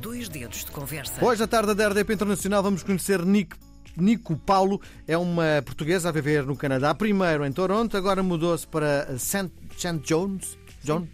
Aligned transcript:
Dois 0.00 0.28
dedos 0.28 0.64
de 0.64 0.70
conversa. 0.70 1.24
Hoje, 1.24 1.42
à 1.42 1.46
tarde 1.46 1.74
da 1.74 1.88
RDP 1.88 2.12
Internacional, 2.12 2.62
vamos 2.62 2.82
conhecer 2.82 3.24
Nick. 3.24 3.56
Nico 3.96 4.36
Paulo 4.36 4.80
é 5.08 5.16
uma 5.16 5.62
portuguesa 5.64 6.10
a 6.10 6.12
viver 6.12 6.44
no 6.44 6.54
Canadá, 6.54 6.94
primeiro 6.94 7.46
em 7.46 7.52
Toronto, 7.52 7.96
agora 7.96 8.22
mudou-se 8.22 8.66
para 8.66 9.18
St. 9.18 9.50
John's. 10.04 10.58
John? 10.84 11.08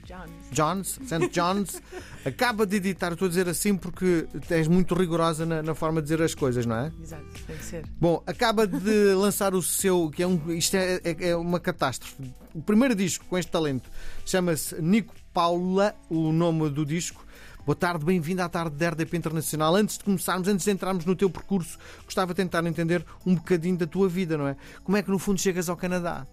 John's, 0.50 0.98
St. 1.06 1.28
John's. 1.30 1.80
Acaba 2.26 2.66
de 2.66 2.76
editar, 2.76 3.12
estou 3.12 3.26
a 3.26 3.28
dizer 3.28 3.48
assim 3.48 3.76
porque 3.76 4.26
és 4.50 4.68
muito 4.68 4.94
rigorosa 4.94 5.46
na, 5.46 5.62
na, 5.62 5.74
forma 5.74 6.02
de 6.02 6.08
dizer 6.08 6.20
as 6.20 6.34
coisas, 6.34 6.66
não 6.66 6.76
é? 6.76 6.92
Exato, 7.02 7.24
tem 7.46 7.56
que 7.56 7.64
ser. 7.64 7.84
Bom, 7.98 8.22
acaba 8.26 8.66
de 8.66 9.14
lançar 9.14 9.54
o 9.54 9.62
seu, 9.62 10.10
que 10.10 10.22
é 10.22 10.26
um, 10.26 10.52
isto 10.52 10.76
é, 10.76 11.00
é, 11.04 11.28
é 11.30 11.36
uma 11.36 11.58
catástrofe. 11.58 12.14
O 12.52 12.60
primeiro 12.60 12.94
disco 12.94 13.24
com 13.24 13.38
este 13.38 13.50
talento 13.50 13.88
chama-se 14.26 14.80
Nico 14.82 15.14
Paula, 15.32 15.94
o 16.10 16.32
nome 16.32 16.68
do 16.68 16.84
disco. 16.84 17.24
Boa 17.64 17.76
tarde, 17.76 18.04
bem-vindo 18.04 18.42
à 18.42 18.48
tarde 18.48 18.74
da 18.74 18.88
RDP 18.88 19.16
Internacional. 19.16 19.76
Antes 19.76 19.96
de 19.96 20.02
começarmos, 20.02 20.48
antes 20.48 20.64
de 20.64 20.72
entrarmos 20.72 21.04
no 21.04 21.14
teu 21.14 21.30
percurso, 21.30 21.78
gostava 22.04 22.34
de 22.34 22.38
tentar 22.38 22.66
entender 22.66 23.06
um 23.24 23.36
bocadinho 23.36 23.76
da 23.76 23.86
tua 23.86 24.08
vida, 24.08 24.36
não 24.36 24.48
é? 24.48 24.56
Como 24.82 24.96
é 24.96 25.02
que 25.02 25.08
no 25.08 25.16
fundo 25.16 25.40
chegas 25.40 25.68
ao 25.68 25.76
Canadá? 25.76 26.26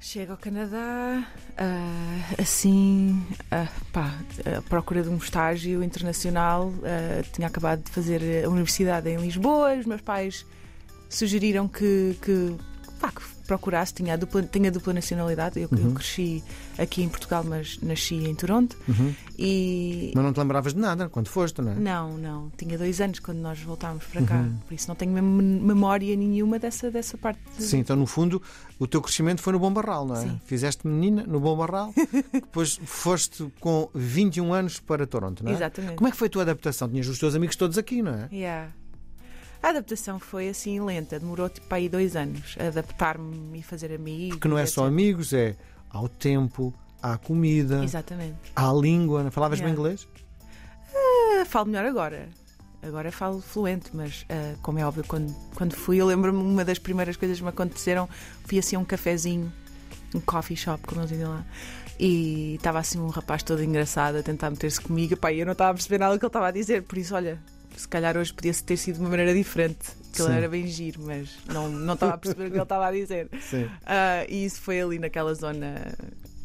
Chego 0.00 0.32
ao 0.32 0.38
Canadá 0.38 1.24
uh, 1.52 2.42
assim, 2.42 3.24
uh, 3.44 3.84
pá, 3.92 4.12
à 4.58 4.62
procura 4.62 5.04
de 5.04 5.08
um 5.08 5.18
estágio 5.18 5.84
internacional. 5.84 6.66
Uh, 6.66 7.22
tinha 7.32 7.46
acabado 7.46 7.84
de 7.84 7.90
fazer 7.92 8.44
a 8.44 8.48
universidade 8.48 9.08
em 9.08 9.18
Lisboa. 9.18 9.74
Os 9.74 9.86
meus 9.86 10.00
pais 10.00 10.44
sugeriram 11.08 11.68
que, 11.68 12.18
que, 12.20 12.56
pá, 12.98 13.10
que 13.10 13.22
procurasse, 13.46 13.94
tinha 13.94 14.14
a 14.14 14.16
dupla, 14.16 14.42
tinha 14.42 14.68
a 14.68 14.72
dupla 14.72 14.92
nacionalidade. 14.92 15.58
Eu, 15.58 15.68
uhum. 15.72 15.86
eu, 15.86 15.92
cresci 15.92 16.44
aqui 16.76 17.02
em 17.02 17.08
Portugal, 17.08 17.42
mas 17.42 17.78
nasci 17.82 18.16
em 18.16 18.34
Toronto. 18.34 18.76
Uhum. 18.86 19.14
E... 19.38 20.12
Mas 20.14 20.24
não 20.24 20.32
te 20.32 20.38
lembravas 20.38 20.74
de 20.74 20.80
nada 20.80 21.08
quando 21.08 21.28
foste, 21.28 21.62
não 21.62 21.72
é? 21.72 21.74
Não, 21.74 22.18
não. 22.18 22.52
Tinha 22.56 22.76
dois 22.76 23.00
anos 23.00 23.18
quando 23.20 23.38
nós 23.38 23.58
voltámos 23.60 24.04
para 24.04 24.22
cá. 24.22 24.36
Uhum. 24.36 24.58
Por 24.66 24.74
isso 24.74 24.86
não 24.86 24.94
tenho 24.94 25.12
memória 25.12 26.14
nenhuma 26.14 26.58
dessa, 26.58 26.90
dessa 26.90 27.16
parte. 27.16 27.40
De... 27.56 27.62
Sim, 27.62 27.78
então 27.78 27.96
no 27.96 28.06
fundo 28.06 28.42
o 28.78 28.86
teu 28.86 29.00
crescimento 29.00 29.40
foi 29.40 29.52
no 29.54 29.58
Bom 29.58 29.72
Barral, 29.72 30.06
não 30.06 30.16
é? 30.16 30.22
Sim. 30.22 30.40
Fizeste 30.44 30.86
menina 30.86 31.24
no 31.26 31.40
Bom 31.40 31.56
Barral, 31.56 31.92
depois 32.32 32.78
foste 32.84 33.50
com 33.60 33.88
21 33.94 34.52
anos 34.52 34.78
para 34.78 35.06
Toronto, 35.06 35.42
não 35.42 35.50
é? 35.50 35.54
Exatamente. 35.54 35.94
Como 35.94 36.06
é 36.06 36.10
que 36.10 36.16
foi 36.16 36.28
a 36.28 36.30
tua 36.30 36.42
adaptação? 36.42 36.88
Tinhas 36.88 37.08
os 37.08 37.18
teus 37.18 37.34
amigos 37.34 37.56
todos 37.56 37.78
aqui, 37.78 38.02
não 38.02 38.12
é? 38.12 38.28
Yeah. 38.30 38.72
A 39.62 39.68
adaptação 39.70 40.18
foi 40.18 40.48
assim 40.48 40.80
lenta, 40.80 41.18
demorou 41.18 41.48
tipo 41.48 41.72
aí 41.74 41.88
dois 41.88 42.14
anos 42.14 42.56
adaptar-me 42.58 43.58
e 43.58 43.62
fazer 43.62 43.92
amigos. 43.92 44.36
Porque 44.36 44.48
não 44.48 44.58
é 44.58 44.66
só 44.66 44.86
amigos, 44.86 45.32
é 45.32 45.56
ao 45.90 46.08
tempo, 46.08 46.72
à 47.02 47.18
comida, 47.18 47.82
Exatamente. 47.82 48.36
à 48.54 48.72
língua. 48.72 49.30
Falavas 49.30 49.58
Yeah. 49.58 49.74
bem 49.74 49.80
inglês? 49.80 50.06
Ah, 50.94 51.44
falo 51.44 51.66
melhor 51.66 51.84
agora. 51.84 52.28
Agora 52.80 53.10
falo 53.10 53.40
fluente, 53.40 53.90
mas 53.92 54.24
ah, 54.28 54.54
como 54.62 54.78
é 54.78 54.86
óbvio, 54.86 55.04
quando, 55.06 55.34
quando 55.56 55.74
fui, 55.74 55.96
eu 55.96 56.06
lembro-me 56.06 56.38
uma 56.38 56.64
das 56.64 56.78
primeiras 56.78 57.16
coisas 57.16 57.38
que 57.38 57.42
me 57.42 57.48
aconteceram. 57.50 58.08
Fui 58.44 58.58
assim 58.58 58.76
a 58.76 58.78
um 58.78 58.84
cafezinho, 58.84 59.52
um 60.14 60.20
coffee 60.20 60.56
shop, 60.56 60.86
como 60.86 61.00
eles 61.00 61.10
dizem 61.10 61.26
lá. 61.26 61.44
E 61.98 62.54
estava 62.54 62.78
assim 62.78 63.00
um 63.00 63.08
rapaz 63.08 63.42
todo 63.42 63.62
engraçado 63.64 64.16
a 64.18 64.22
tentar 64.22 64.50
meter-se 64.50 64.80
comigo. 64.80 65.16
Pá, 65.16 65.32
e 65.32 65.40
eu 65.40 65.46
não 65.46 65.52
estava 65.52 65.72
a 65.72 65.74
perceber 65.74 65.98
nada 65.98 66.14
do 66.14 66.20
que 66.20 66.24
ele 66.24 66.28
estava 66.28 66.46
a 66.46 66.50
dizer, 66.52 66.84
por 66.84 66.96
isso, 66.96 67.12
olha, 67.16 67.40
se 67.76 67.86
calhar 67.88 68.16
hoje 68.16 68.32
podia 68.32 68.52
ter 68.54 68.76
sido 68.76 68.96
de 68.96 69.00
uma 69.00 69.10
maneira 69.10 69.34
diferente. 69.34 69.96
Que 70.12 70.22
ele 70.22 70.32
era 70.32 70.48
bem 70.48 70.66
giro, 70.66 71.02
mas 71.04 71.30
não, 71.46 71.68
não 71.68 71.94
estava 71.94 72.14
a 72.14 72.18
perceber 72.18 72.46
o 72.46 72.50
que 72.50 72.56
ele 72.56 72.62
estava 72.62 72.86
a 72.86 72.92
dizer. 72.92 73.28
Sim. 73.40 73.68
Ah, 73.86 74.24
e 74.28 74.44
isso 74.44 74.60
foi 74.60 74.80
ali 74.80 74.98
naquela 74.98 75.32
zona. 75.34 75.94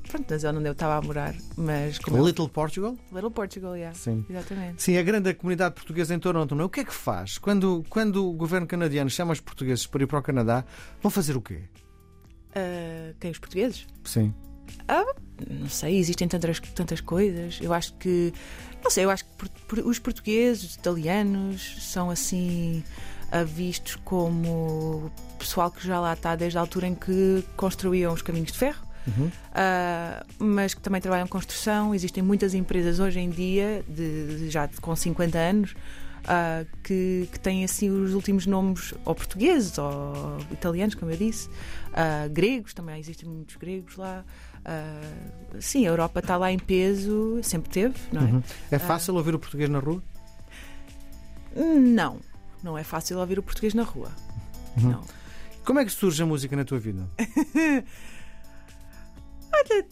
Pronto, 0.08 0.30
na 0.30 0.38
zona 0.38 0.60
onde 0.60 0.68
eu 0.68 0.74
estava 0.74 0.96
a 0.98 1.02
morar. 1.02 1.34
Mas 1.58 1.98
como 1.98 2.18
eu- 2.18 2.26
Little 2.26 2.50
Portugal? 2.50 2.96
Little 3.12 3.32
Portugal, 3.32 3.76
yeah. 3.76 3.98
Sim. 3.98 4.24
Exatamente. 4.30 4.84
Sim, 4.84 4.98
a 4.98 5.02
grande 5.02 5.34
comunidade 5.34 5.74
portuguesa 5.76 6.14
em 6.14 6.20
Toronto, 6.20 6.54
não 6.54 6.64
é? 6.64 6.66
O 6.66 6.70
que 6.70 6.82
é 6.82 6.84
que 6.84 6.94
faz? 6.94 7.38
Quando, 7.38 7.84
quando 7.90 8.28
o 8.30 8.34
governo 8.34 8.68
canadiano 8.68 9.10
chama 9.10 9.32
os 9.34 9.40
portugueses 9.40 9.88
para 9.88 10.04
ir 10.04 10.08
para 10.08 10.20
o 10.20 10.22
Canadá, 10.22 10.64
vão 11.02 11.10
fazer 11.10 11.36
o 11.38 11.42
quê? 11.42 11.62
Ah, 12.54 13.14
quem? 13.20 13.32
Os 13.32 13.40
portugueses? 13.40 13.88
Sim. 14.04 14.34
Não 15.50 15.70
sei, 15.70 15.98
existem 15.98 16.28
tantas, 16.28 16.60
tantas 16.60 17.02
coisas. 17.02 17.60
Eu 17.62 17.74
acho 17.74 17.94
que. 17.94 18.34
Não 18.84 18.92
sei, 18.92 19.06
eu 19.06 19.10
acho 19.10 19.24
que 19.26 19.82
os 19.82 20.00
portugueses, 20.00 20.64
os 20.64 20.76
italianos, 20.76 21.78
são 21.80 22.10
assim. 22.10 22.84
ah, 23.32 23.44
vistos 23.44 23.96
como 23.96 25.12
pessoal 25.40 25.70
que 25.70 25.86
já 25.86 26.00
lá 26.00 26.14
está 26.14 26.36
desde 26.36 26.58
a 26.58 26.62
altura 26.62 26.88
em 26.88 26.96
que 26.96 27.44
construíam 27.58 28.14
os 28.14 28.22
caminhos 28.22 28.52
de 28.52 28.58
ferro. 28.58 28.86
Uhum. 29.06 29.28
Uh, 29.28 30.26
mas 30.40 30.74
que 30.74 30.82
também 30.82 31.02
trabalham 31.02 31.28
construção. 31.28 31.94
Existem 31.94 32.24
muitas 32.24 32.54
empresas 32.54 33.00
hoje 33.00 33.20
em 33.20 33.30
dia, 33.30 33.84
de, 33.88 34.50
já 34.50 34.70
com 34.82 34.96
50 34.96 35.38
anos, 35.38 35.72
uh, 35.72 36.66
que, 36.84 37.28
que 37.32 37.40
têm 37.40 37.64
assim 37.64 37.90
os 37.90 38.14
últimos 38.14 38.46
nomes, 38.46 38.94
ou 39.04 39.14
portugueses, 39.14 39.78
ou 39.78 40.38
italianos, 40.52 40.96
como 40.96 41.12
eu 41.12 41.18
disse, 41.18 41.48
uh, 41.48 42.30
gregos, 42.32 42.74
também 42.74 43.00
existem 43.00 43.28
muitos 43.28 43.56
gregos 43.58 43.98
lá. 43.98 44.24
Uh, 44.66 45.62
sim, 45.62 45.86
a 45.86 45.90
Europa 45.90 46.20
está 46.20 46.38
lá 46.38 46.52
em 46.52 46.58
peso, 46.58 47.40
sempre 47.44 47.70
teve, 47.70 47.96
não 48.12 48.22
é? 48.22 48.32
Uhum. 48.32 48.44
É 48.72 48.80
fácil 48.80 49.16
ouvir 49.16 49.36
o 49.36 49.40
português 49.40 49.70
na 49.70 49.80
rua? 49.80 50.02
Não, 51.56 52.20
não 52.64 52.78
é 52.78 52.84
fácil 52.84 53.20
ouvir 53.20 53.38
o 53.40 53.44
português 53.44 53.74
na 53.74 53.84
rua. 53.84 54.12
Uhum. 54.78 54.92
Não. 54.92 55.04
Como 55.66 55.80
é 55.80 55.86
que 55.86 55.92
surge 55.92 56.22
a 56.24 56.26
música 56.26 56.56
na 56.56 56.66
tua 56.66 56.80
vida? 56.80 57.08
Olha, 59.54 59.86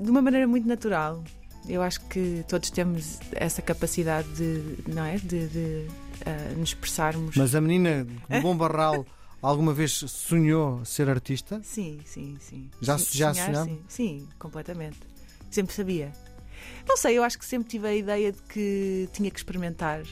de 0.00 0.10
uma 0.10 0.22
maneira 0.22 0.46
muito 0.46 0.68
natural. 0.68 1.24
Eu 1.68 1.82
acho 1.82 2.00
que 2.02 2.44
todos 2.48 2.70
temos 2.70 3.18
essa 3.32 3.60
capacidade 3.60 4.28
de, 4.32 4.78
não 4.90 5.04
é? 5.04 5.16
De, 5.16 5.48
de, 5.48 5.86
ah, 6.24 6.54
nos 6.56 6.70
expressarmos. 6.70 7.36
Mas 7.36 7.54
a 7.54 7.60
menina 7.60 8.04
do 8.04 8.40
Bom 8.40 8.56
Barral 8.56 9.04
alguma 9.42 9.72
vez 9.72 9.92
sonhou 9.92 10.84
ser 10.84 11.08
artista? 11.08 11.60
Sim, 11.62 12.00
sim, 12.04 12.36
sim. 12.40 12.70
Já- 12.80 12.98
Sim, 12.98 13.06
já 13.18 13.34
sonhar? 13.34 13.64
Sim, 13.64 13.80
sim, 13.88 14.28
completamente. 14.38 14.98
Sempre 15.50 15.74
sabia. 15.74 16.12
Não 16.88 16.96
sei, 16.96 17.16
eu 17.18 17.22
acho 17.22 17.38
que 17.38 17.44
sempre 17.44 17.68
tive 17.68 17.86
a 17.88 17.94
ideia 17.94 18.32
de 18.32 18.42
que 18.42 19.08
tinha 19.12 19.30
que 19.30 19.38
experimentar. 19.38 20.02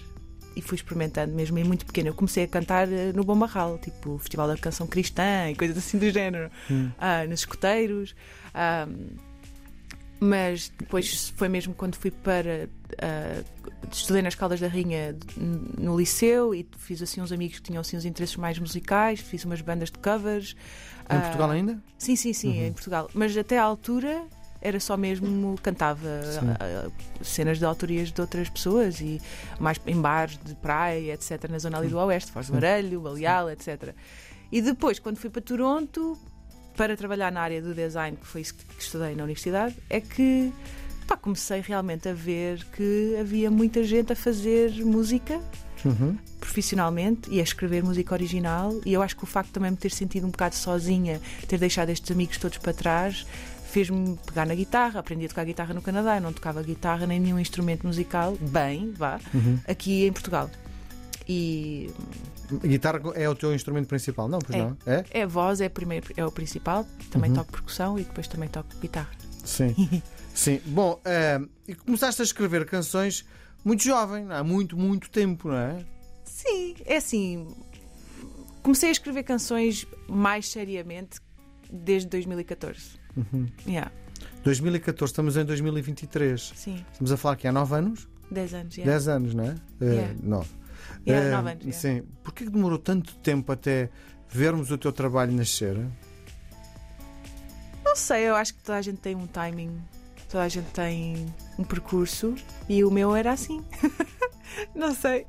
E 0.55 0.63
fui 0.63 0.77
experimentando 0.77 1.35
mesmo, 1.35 1.59
e 1.59 1.65
muito 1.65 1.85
pequena. 1.85 2.09
Eu 2.09 2.15
comecei 2.15 2.45
a 2.45 2.49
cantar 2.49 2.91
eh, 2.91 3.13
no 3.13 3.23
Bom 3.25 3.39
Barral, 3.39 3.77
tipo 3.79 4.13
o 4.15 4.19
Festival 4.19 4.49
da 4.49 4.57
Canção 4.57 4.87
Cristã 4.87 5.51
e 5.51 5.55
coisas 5.55 5.77
assim 5.77 5.99
do 5.99 6.09
género. 6.11 6.51
Hum. 6.71 6.91
ah, 6.99 7.25
nos 7.27 7.41
escuteiros. 7.41 8.15
ah, 8.55 8.89
mas 10.27 10.71
depois 10.79 11.33
foi 11.37 11.49
mesmo 11.49 11.75
quando 11.75 11.95
fui 11.97 12.11
para. 12.11 12.69
ah, 13.01 13.43
estudei 13.91 14.23
nas 14.23 14.35
Caldas 14.35 14.59
da 14.61 14.67
Rainha 14.69 15.17
no 15.79 15.97
liceu 15.99 16.55
e 16.55 16.67
fiz 16.79 17.01
assim 17.03 17.21
uns 17.21 17.31
amigos 17.33 17.59
que 17.59 17.63
tinham 17.63 17.81
assim 17.81 17.97
uns 17.97 18.05
interesses 18.05 18.37
mais 18.37 18.59
musicais, 18.59 19.21
fiz 19.21 19.45
umas 19.45 19.61
bandas 19.61 19.91
de 19.91 19.99
covers. 19.99 20.57
Em 21.09 21.17
Ah, 21.17 21.21
Portugal 21.21 21.51
ainda? 21.51 21.81
Sim, 21.99 22.17
sim, 22.17 22.33
sim, 22.33 22.49
Uhum. 22.59 22.67
em 22.67 22.73
Portugal. 22.73 23.09
Mas 23.15 23.37
até 23.37 23.59
à 23.59 23.63
altura 23.63 24.25
era 24.61 24.81
só 24.81 24.97
mesmo 24.97 25.55
cantava 25.63 26.09
ah, 26.59 26.91
cenas 27.23 27.59
de 27.59 27.65
autorias 27.65 28.11
de 28.11 28.21
outras 28.21 28.49
pessoas 28.49 29.01
e 29.01 29.21
mais 29.61 29.79
em 29.87 30.01
bares 30.01 30.37
de 30.45 30.55
praia, 30.57 31.13
etc., 31.15 31.49
na 31.49 31.59
zona 31.59 31.79
ali 31.79 31.89
do 31.89 31.97
Oeste, 31.99 32.33
Foz 32.33 32.49
do. 32.49 32.55
Baralho, 32.55 33.01
Baleal, 33.01 33.51
etc. 33.51 33.95
E 34.51 34.61
depois, 34.61 34.99
quando 34.99 35.17
fui 35.19 35.31
para 35.31 35.43
Toronto, 35.43 36.19
para 36.77 36.97
trabalhar 36.97 37.31
na 37.33 37.41
área 37.41 37.61
do 37.63 37.75
design, 37.75 38.17
que 38.17 38.27
foi 38.27 38.41
isso 38.43 38.55
que 38.55 38.65
estudei 38.83 39.15
na 39.15 39.25
universidade, 39.25 39.75
é 39.89 40.01
que 40.01 40.53
pá, 41.07 41.17
comecei 41.17 41.61
realmente 41.61 42.09
a 42.09 42.13
ver 42.13 42.65
que 42.77 43.17
havia 43.21 43.51
muita 43.51 43.83
gente 43.85 44.13
a 44.13 44.17
fazer 44.17 44.73
música 44.85 45.41
Uhum. 45.85 46.17
profissionalmente 46.41 47.31
e 47.31 47.39
a 47.39 47.43
escrever 47.43 47.85
música 47.85 48.13
original 48.15 48.73
e 48.85 48.93
eu 48.93 49.03
acho 49.03 49.15
que 49.17 49.23
o 49.23 49.27
facto 49.27 49.49
de 49.49 49.53
também 49.53 49.71
me 49.71 49.77
ter 49.77 49.91
sentido 49.93 50.27
um 50.27 50.31
bocado 50.31 50.55
sozinha, 50.57 51.21
ter 51.47 51.59
deixado 51.59 51.91
estes 51.91 52.11
amigos 52.11 52.39
todos 52.39 52.59
para 52.59 52.73
trás, 52.73 53.25
fez-me 53.71 54.17
pegar 54.27 54.47
na 54.47 54.55
guitarra, 54.55 54.99
aprendi 54.99 55.27
a 55.27 55.29
tocar 55.29 55.45
guitarra 55.45 55.75
no 55.75 55.83
Canadá, 55.83 56.17
eu 56.17 56.21
não 56.23 56.33
tocava 56.33 56.63
guitarra 56.63 57.07
nem 57.07 57.21
nenhum 57.21 57.39
instrumento 57.39 57.87
musical, 57.87 58.37
bem, 58.41 58.91
vá, 58.97 59.21
Uhum. 59.35 59.59
aqui 59.69 60.07
em 60.07 60.13
Portugal. 60.13 60.51
E 61.29 61.91
guitarra 62.65 63.01
é 63.15 63.29
o 63.29 63.35
teu 63.35 63.53
instrumento 63.55 63.89
principal, 63.89 64.29
não? 64.29 64.39
Pois 64.39 64.57
É. 64.57 64.63
não? 64.63 64.77
É? 64.87 65.05
é 65.11 65.23
a 65.23 65.27
voz, 65.27 65.61
é, 65.61 65.69
primeiro, 65.69 66.07
é 66.17 66.25
o 66.25 66.31
principal, 66.31 66.87
também 67.11 67.31
Uhum. 67.31 67.37
toco 67.37 67.53
percussão 67.53 67.99
e 67.99 68.05
depois 68.05 68.29
também 68.29 68.49
toco 68.49 68.69
guitarra. 68.81 69.11
Sim. 69.45 69.75
Sim. 70.35 70.61
Bom, 70.67 71.01
eh, 71.05 71.41
e 71.67 71.75
começaste 71.75 72.21
a 72.21 72.25
escrever 72.25 72.65
canções 72.67 73.25
muito 73.65 73.83
jovem, 73.83 74.27
há 74.31 74.45
muito, 74.45 74.77
muito 74.77 75.11
tempo, 75.11 75.49
não 75.49 75.57
é? 75.57 75.85
Sim, 76.25 76.77
é 76.85 76.97
assim. 76.99 77.49
Comecei 78.63 78.89
a 78.91 78.93
escrever 78.93 79.23
canções 79.25 79.87
mais 80.09 80.49
seriamente 80.49 81.21
desde 81.73 82.09
2014. 82.11 82.81
Uhum. 83.17 83.47
Yeah, 83.67 83.91
2014, 84.45 85.11
estamos 85.11 85.37
em 85.37 85.45
2023. 85.45 86.53
sim, 86.55 86.85
Estamos 86.93 87.11
a 87.13 87.17
falar 87.17 87.37
que 87.37 87.49
há 87.49 87.53
9 87.53 87.75
anos? 87.75 88.09
10 88.31 88.55
anos. 88.55 88.77
Yeah. 88.77 88.93
10 88.93 89.09
anos, 89.09 89.35
não 89.35 89.45
é? 89.45 89.55
Yeah. 89.81 90.15
9. 90.23 90.49
Yeah, 91.07 91.31
nove 91.37 91.51
anos, 91.53 91.65
yeah. 91.65 91.79
Sim. 91.79 92.03
Porquê 92.25 92.45
que 92.45 92.51
demorou 92.51 92.79
tanto 92.79 93.15
tempo 93.17 93.53
até 93.53 93.89
vermos 94.29 94.71
o 94.71 94.79
teu 94.79 94.93
trabalho 94.93 95.33
nascer? 95.33 95.77
Não 97.85 97.95
sei, 97.95 98.29
eu 98.29 98.35
acho 98.37 98.55
que 98.55 98.63
toda 98.63 98.79
a 98.79 98.83
gente 98.83 98.99
tem 98.99 99.15
um 99.15 99.27
timing, 99.27 99.81
toda 100.29 100.43
a 100.45 100.49
gente 100.49 100.67
tem 100.73 101.27
um 101.59 101.65
percurso 101.65 102.35
e 102.69 102.83
o 102.85 102.91
meu 102.91 103.15
era 103.15 103.33
assim. 103.33 103.65
Não 104.75 104.95
sei. 104.95 105.27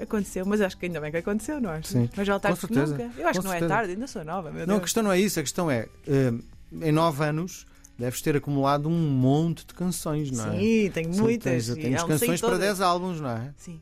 Aconteceu, 0.00 0.44
mas 0.46 0.60
acho 0.60 0.76
que 0.78 0.86
ainda 0.86 1.00
bem 1.00 1.10
que 1.10 1.18
aconteceu, 1.18 1.60
não 1.60 1.70
é? 1.70 1.82
Sim. 1.82 2.08
Mas 2.16 2.26
já 2.26 2.40
tarde 2.40 2.66
que 2.66 2.74
nunca. 2.74 3.10
Eu 3.16 3.28
acho 3.28 3.38
Com 3.38 3.42
que 3.42 3.44
não 3.44 3.50
certeza. 3.50 3.64
é 3.64 3.68
tarde, 3.68 3.92
ainda 3.92 4.06
sou 4.06 4.24
nova, 4.24 4.50
meu 4.50 4.66
Não, 4.66 4.74
a 4.74 4.78
Deus. 4.78 4.80
questão 4.84 5.02
não 5.02 5.12
é 5.12 5.20
isso, 5.20 5.38
a 5.38 5.42
questão 5.42 5.70
é, 5.70 5.86
eh, 6.08 6.32
em 6.80 6.90
nove 6.90 7.22
anos, 7.24 7.66
deves 7.98 8.20
ter 8.22 8.34
acumulado 8.34 8.88
um 8.88 8.98
monte 9.10 9.66
de 9.66 9.74
canções, 9.74 10.30
não 10.30 10.50
é? 10.52 10.58
Sim, 10.58 10.90
tenho 10.92 11.14
muitas. 11.14 11.66
Tens, 11.66 11.74
tens 11.76 11.94
elas 11.94 12.02
canções 12.04 12.40
para 12.40 12.50
todas. 12.50 12.66
10 12.66 12.80
álbuns, 12.80 13.20
não 13.20 13.30
é? 13.30 13.54
Sim, 13.56 13.80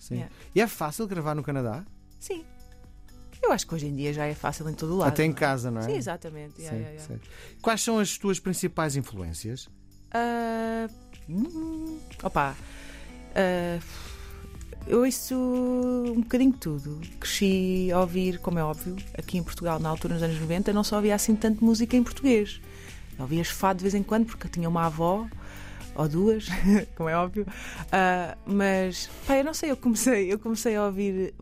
Sim. 0.00 0.14
Yeah. 0.14 0.34
E 0.54 0.60
é 0.60 0.66
fácil 0.66 1.06
gravar 1.06 1.36
no 1.36 1.42
Canadá? 1.44 1.84
sim. 2.18 2.44
Eu 3.42 3.52
acho 3.52 3.66
que 3.66 3.74
hoje 3.74 3.86
em 3.86 3.96
dia 3.96 4.12
já 4.12 4.26
é 4.26 4.34
fácil 4.34 4.68
em 4.68 4.74
todo 4.74 4.92
o 4.92 4.96
lado. 4.98 5.08
Até 5.08 5.24
em 5.24 5.30
é? 5.30 5.32
casa, 5.32 5.70
não 5.70 5.80
é? 5.80 5.84
Sim, 5.84 5.96
exatamente. 5.96 6.60
Yeah, 6.60 6.98
Sim, 6.98 7.12
yeah. 7.14 7.24
Quais 7.62 7.80
são 7.80 7.98
as 7.98 8.18
tuas 8.18 8.38
principais 8.38 8.96
influências? 8.96 9.66
Hum, 11.26 11.98
opa, 12.22 12.54
ah, 13.34 13.78
eu 14.86 15.04
ouço 15.04 15.34
um 15.34 16.20
bocadinho 16.20 16.52
de 16.52 16.58
tudo. 16.58 17.00
Cresci 17.18 17.90
a 17.92 18.00
ouvir, 18.00 18.38
como 18.38 18.58
é 18.58 18.64
óbvio, 18.64 18.96
aqui 19.16 19.38
em 19.38 19.42
Portugal, 19.42 19.78
na 19.78 19.88
altura, 19.88 20.14
nos 20.14 20.22
anos 20.22 20.40
90, 20.40 20.72
não 20.72 20.82
só 20.82 20.96
havia 20.96 21.14
assim 21.14 21.34
tanto 21.36 21.64
música 21.64 21.96
em 21.96 22.02
português. 22.02 22.60
Eu 23.16 23.22
ouvia 23.22 23.44
fado 23.44 23.78
de 23.78 23.84
vez 23.84 23.94
em 23.94 24.02
quando, 24.02 24.26
porque 24.26 24.46
eu 24.46 24.50
tinha 24.50 24.68
uma 24.68 24.86
avó, 24.86 25.28
ou 26.00 26.08
duas, 26.08 26.46
como 26.96 27.08
é 27.08 27.16
óbvio. 27.16 27.46
Uh, 27.46 28.36
mas, 28.46 29.08
pá, 29.26 29.36
eu 29.36 29.44
não 29.44 29.54
sei, 29.54 29.70
eu 29.70 29.76
comecei, 29.76 30.32
eu 30.32 30.38
comecei 30.38 30.74
a 30.74 30.86
ouvir 30.86 31.34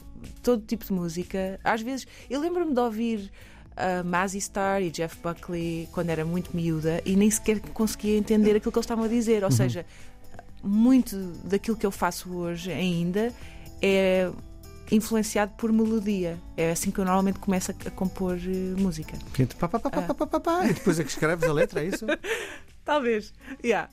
todo 0.42 0.64
tipo 0.64 0.84
de 0.84 0.92
música. 0.92 1.60
Às 1.62 1.80
vezes, 1.80 2.06
eu 2.28 2.40
lembro-me 2.40 2.74
de 2.74 2.80
ouvir 2.80 3.30
uh, 3.72 4.04
Mazzy 4.04 4.40
Star 4.40 4.82
e 4.82 4.90
Jeff 4.90 5.16
Buckley 5.22 5.88
quando 5.92 6.10
era 6.10 6.24
muito 6.24 6.54
miúda 6.56 7.00
e 7.04 7.14
nem 7.14 7.30
sequer 7.30 7.60
conseguia 7.60 8.18
entender 8.18 8.56
aquilo 8.56 8.72
que 8.72 8.78
eles 8.78 8.84
estavam 8.84 9.04
a 9.04 9.08
dizer. 9.08 9.44
Ou 9.44 9.50
uhum. 9.50 9.56
seja, 9.56 9.86
muito 10.62 11.16
daquilo 11.44 11.76
que 11.76 11.86
eu 11.86 11.92
faço 11.92 12.34
hoje 12.34 12.72
ainda 12.72 13.32
é 13.80 14.28
influenciado 14.90 15.52
por 15.56 15.72
melodia. 15.72 16.36
É 16.56 16.72
assim 16.72 16.90
que 16.90 16.98
eu 16.98 17.04
normalmente 17.04 17.38
começo 17.38 17.70
a, 17.70 17.90
compor 17.90 18.34
uh, 18.36 18.80
música. 18.80 19.16
É 19.38 19.46
tipo, 19.46 19.68
pá, 19.68 19.68
pá, 19.68 20.40
pá. 20.40 20.66
E 20.66 20.72
depois 20.72 20.98
é 20.98 21.04
que 21.04 21.10
escreves 21.10 21.48
a 21.48 21.52
letra, 21.52 21.80
é 21.80 21.86
isso? 21.86 22.06
Talvez. 22.84 23.34
Yeah. 23.62 23.90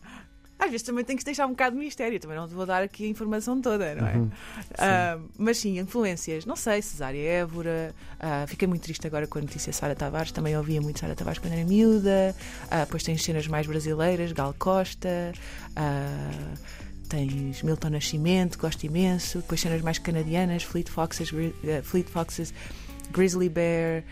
Às 0.57 0.71
vezes 0.71 0.83
também 0.83 1.03
tem 1.03 1.17
que 1.17 1.23
deixar 1.23 1.45
um 1.45 1.49
bocado 1.49 1.75
de 1.75 1.83
mistério, 1.83 2.17
também 2.19 2.37
não 2.37 2.47
te 2.47 2.53
vou 2.53 2.65
dar 2.65 2.81
aqui 2.81 3.05
a 3.05 3.07
informação 3.09 3.61
toda, 3.61 3.93
não 3.93 4.07
é? 4.07 4.15
Uhum. 4.15 4.31
Ah, 4.77 5.19
mas 5.37 5.57
sim, 5.57 5.77
influências, 5.77 6.45
não 6.45 6.55
sei, 6.55 6.81
Cesária 6.81 7.21
Évora, 7.21 7.93
ah, 8.19 8.45
fiquei 8.47 8.65
muito 8.67 8.83
triste 8.83 9.05
agora 9.05 9.27
com 9.27 9.37
a 9.37 9.41
notícia 9.41 9.73
Sara 9.73 9.93
Tavares, 9.93 10.31
também 10.31 10.57
ouvia 10.57 10.81
muito 10.81 10.99
Sara 10.99 11.13
Tavares 11.13 11.39
quando 11.39 11.53
era 11.53 11.65
miúda, 11.65 12.33
ah, 12.71 12.85
depois 12.85 13.03
tens 13.03 13.21
cenas 13.21 13.47
mais 13.47 13.67
brasileiras, 13.67 14.31
Gal 14.31 14.55
Costa, 14.57 15.33
tens 17.09 17.61
Milton 17.61 17.89
Nascimento, 17.89 18.57
gosto 18.57 18.85
imenso, 18.85 19.39
depois 19.39 19.59
cenas 19.59 19.81
mais 19.81 19.99
canadianas, 19.99 20.63
Fleet 20.63 20.89
Foxes, 20.89 21.29
Fleet 21.83 22.09
Foxes 22.09 22.53
Grizzly 23.11 23.49
Bear, 23.49 24.03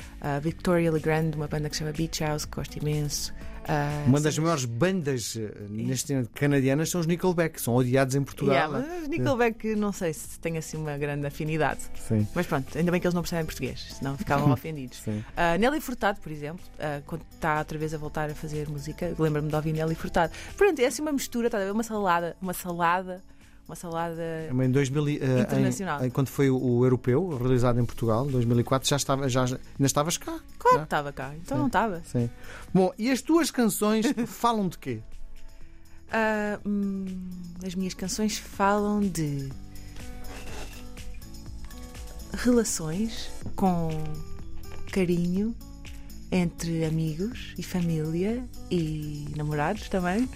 Victoria 0.42 0.92
Legrand, 0.92 1.32
uma 1.36 1.48
banda 1.48 1.70
que 1.70 1.76
se 1.76 1.80
chama 1.80 1.94
Beach 1.94 2.22
House, 2.22 2.46
que 2.46 2.56
gosto 2.56 2.78
imenso. 2.78 3.34
Ah, 3.68 4.04
Uma 4.08 4.20
das 4.20 4.38
maiores 4.38 4.66
bandas 4.66 5.36
eh, 5.38 5.52
neste 5.70 6.14
ano 6.14 6.28
canadianas 6.34 6.90
são 6.90 7.00
os 7.02 7.08
Nickelback, 7.08 7.62
são 7.62 7.76
odiados 7.76 8.16
em 8.16 8.24
Portugal. 8.24 8.54
Yeah, 8.56 8.86
mas 9.00 9.08
Nickelback 9.08 9.76
não 9.76 9.92
sei 9.92 10.14
se 10.14 10.40
tem 10.40 10.58
assim 10.58 10.78
uma 10.78 10.98
grande 10.98 11.26
afinidade. 11.26 11.82
Sim, 12.08 12.28
Mas 12.36 12.46
pronto, 12.46 12.78
ainda 12.78 12.92
bem 12.92 13.00
que 13.00 13.08
eles 13.08 13.14
não 13.14 13.22
percebem 13.22 13.46
português, 13.46 13.96
senão 13.98 14.18
ficavam 14.18 14.52
ofendidos. 14.54 15.00
sim. 15.00 15.20
Uh, 15.20 15.58
Nelly 15.60 15.80
Furtado, 15.82 16.20
por 16.22 16.32
exemplo, 16.32 16.64
uh, 16.80 17.02
quando 17.06 17.24
está 17.34 17.60
outra 17.60 17.78
vez 17.78 17.94
a 17.94 17.98
voltar 17.98 18.30
a 18.30 18.36
fazer 18.36 18.68
música, 18.70 19.14
lembra-me 19.18 19.48
de 19.50 19.56
ouvir 19.56 19.74
Nelly 19.74 19.96
Furtado. 19.96 20.34
Pronto, 20.58 20.80
é 20.80 20.86
assim 20.86 21.02
uma 21.02 21.12
mistura, 21.12 21.48
está 21.48 21.58
a 21.58 21.64
ver? 21.66 21.72
Uma 21.72 21.84
salada, 21.84 22.36
uma 22.42 22.54
salada, 22.54 23.22
uma 23.68 23.76
salada. 23.76 24.22
Em 24.52 24.72
2000, 24.72 25.10
e- 25.10 25.20
eh, 25.20 25.40
Internacional. 25.42 26.04
em- 26.04 26.08
em- 26.08 26.10
quando 26.10 26.28
foi 26.28 26.50
o, 26.50 26.84
europeu, 26.84 27.38
realizado 27.38 27.80
em 27.80 27.86
Portugal, 27.86 28.26
2004, 28.26 28.88
já 28.90 28.96
estava, 28.98 29.30
já, 29.30 29.44
ainda 29.46 29.60
estavas 29.80 30.18
cá. 30.18 30.40
Claro 30.60 30.78
não? 30.78 30.84
que 30.84 30.86
estava 30.88 31.12
cá, 31.14 31.34
então 31.42 31.56
Sim. 31.58 31.62
não 31.62 31.68
estava. 31.68 32.02
Sim. 32.06 32.30
Bom, 32.74 32.92
e 32.98 33.10
as 33.10 33.22
tuas 33.22 33.50
canções 33.52 34.06
falam 34.28 34.68
de 34.68 34.78
quê? 34.78 35.00
Ah, 36.12 36.60
hum, 36.66 37.06
as 37.66 37.74
minhas 37.74 37.94
canções 37.94 38.38
falam 38.38 39.00
de 39.02 39.50
relações 42.34 43.30
com 43.56 43.90
carinho 44.92 45.56
entre 46.32 46.84
amigos 46.86 47.54
e 47.58 47.64
família 47.64 48.44
e 48.70 49.28
namorados 49.36 49.88
também. 49.90 50.28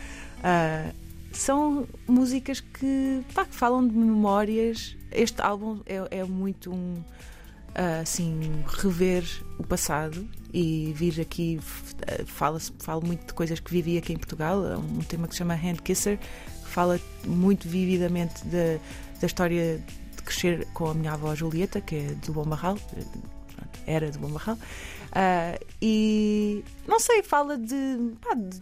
Ah, 0.43 0.91
são 1.39 1.87
músicas 2.07 2.59
que, 2.59 3.23
pá, 3.33 3.45
que 3.45 3.55
falam 3.55 3.87
de 3.87 3.95
memórias. 3.95 4.97
Este 5.11 5.41
álbum 5.41 5.81
é, 5.85 6.19
é 6.19 6.23
muito 6.23 6.71
um 6.71 7.03
ah, 7.77 7.99
assim 7.99 8.63
rever 8.65 9.23
o 9.59 9.63
passado 9.63 10.27
e 10.51 10.91
vir 10.95 11.21
aqui 11.21 11.59
ah, 12.07 12.23
fala 12.25 12.59
falo 12.79 13.05
muito 13.05 13.27
de 13.27 13.33
coisas 13.35 13.59
que 13.59 13.71
vivi 13.71 13.99
aqui 13.99 14.13
em 14.13 14.17
Portugal 14.17 14.65
Há 14.65 14.77
um 14.79 15.03
tema 15.03 15.27
que 15.27 15.35
se 15.35 15.37
chama 15.37 15.53
Hand 15.53 15.77
Kisser 15.83 16.17
que 16.17 16.69
fala 16.69 16.99
muito 17.23 17.69
vividamente 17.69 18.43
da, 18.45 18.79
da 19.21 19.27
história 19.27 19.77
de 20.15 20.23
crescer 20.23 20.65
com 20.73 20.87
a 20.87 20.93
minha 20.95 21.13
avó 21.13 21.35
Julieta 21.35 21.79
que 21.79 21.97
é 21.97 22.15
do 22.25 22.33
Bom 22.33 22.45
Barral 22.45 22.79
era 23.85 24.09
do 24.09 24.17
Bom 24.17 24.29
Barral 24.29 24.57
Ah, 25.11 25.59
e 25.79 26.63
não 26.87 26.99
sei 26.99 27.21
fala 27.21 27.59
de, 27.59 28.15
pá, 28.21 28.33
de 28.33 28.59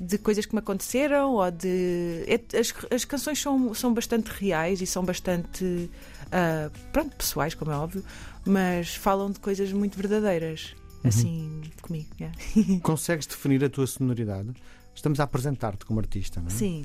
de 0.00 0.16
coisas 0.16 0.46
que 0.46 0.54
me 0.54 0.60
aconteceram 0.60 1.34
ou 1.34 1.50
de 1.50 2.24
é- 2.26 2.58
as, 2.58 2.72
as 2.90 3.04
canções 3.04 3.40
são, 3.40 3.74
são 3.74 3.92
bastante 3.92 4.28
reais 4.28 4.80
e 4.80 4.86
são 4.86 5.04
bastante 5.04 5.90
ah, 6.32 6.70
pronto, 6.92 7.14
pessoais, 7.16 7.54
como 7.54 7.70
é 7.70 7.76
óbvio, 7.76 8.04
mas 8.46 8.94
falam 8.94 9.30
de 9.30 9.40
coisas 9.40 9.72
muito 9.72 9.96
verdadeiras, 9.96 10.74
assim, 11.04 11.60
comigo. 11.82 12.08
yeah. 12.18 12.36
Consegues 12.82 13.26
definir 13.26 13.64
a 13.64 13.68
tua 13.68 13.86
sonoridade? 13.86 14.52
Estamos 14.94 15.20
a 15.20 15.24
apresentar-te 15.24 15.84
como 15.84 16.00
artista, 16.00 16.40
não 16.40 16.48
é? 16.48 16.50
Sim. 16.50 16.84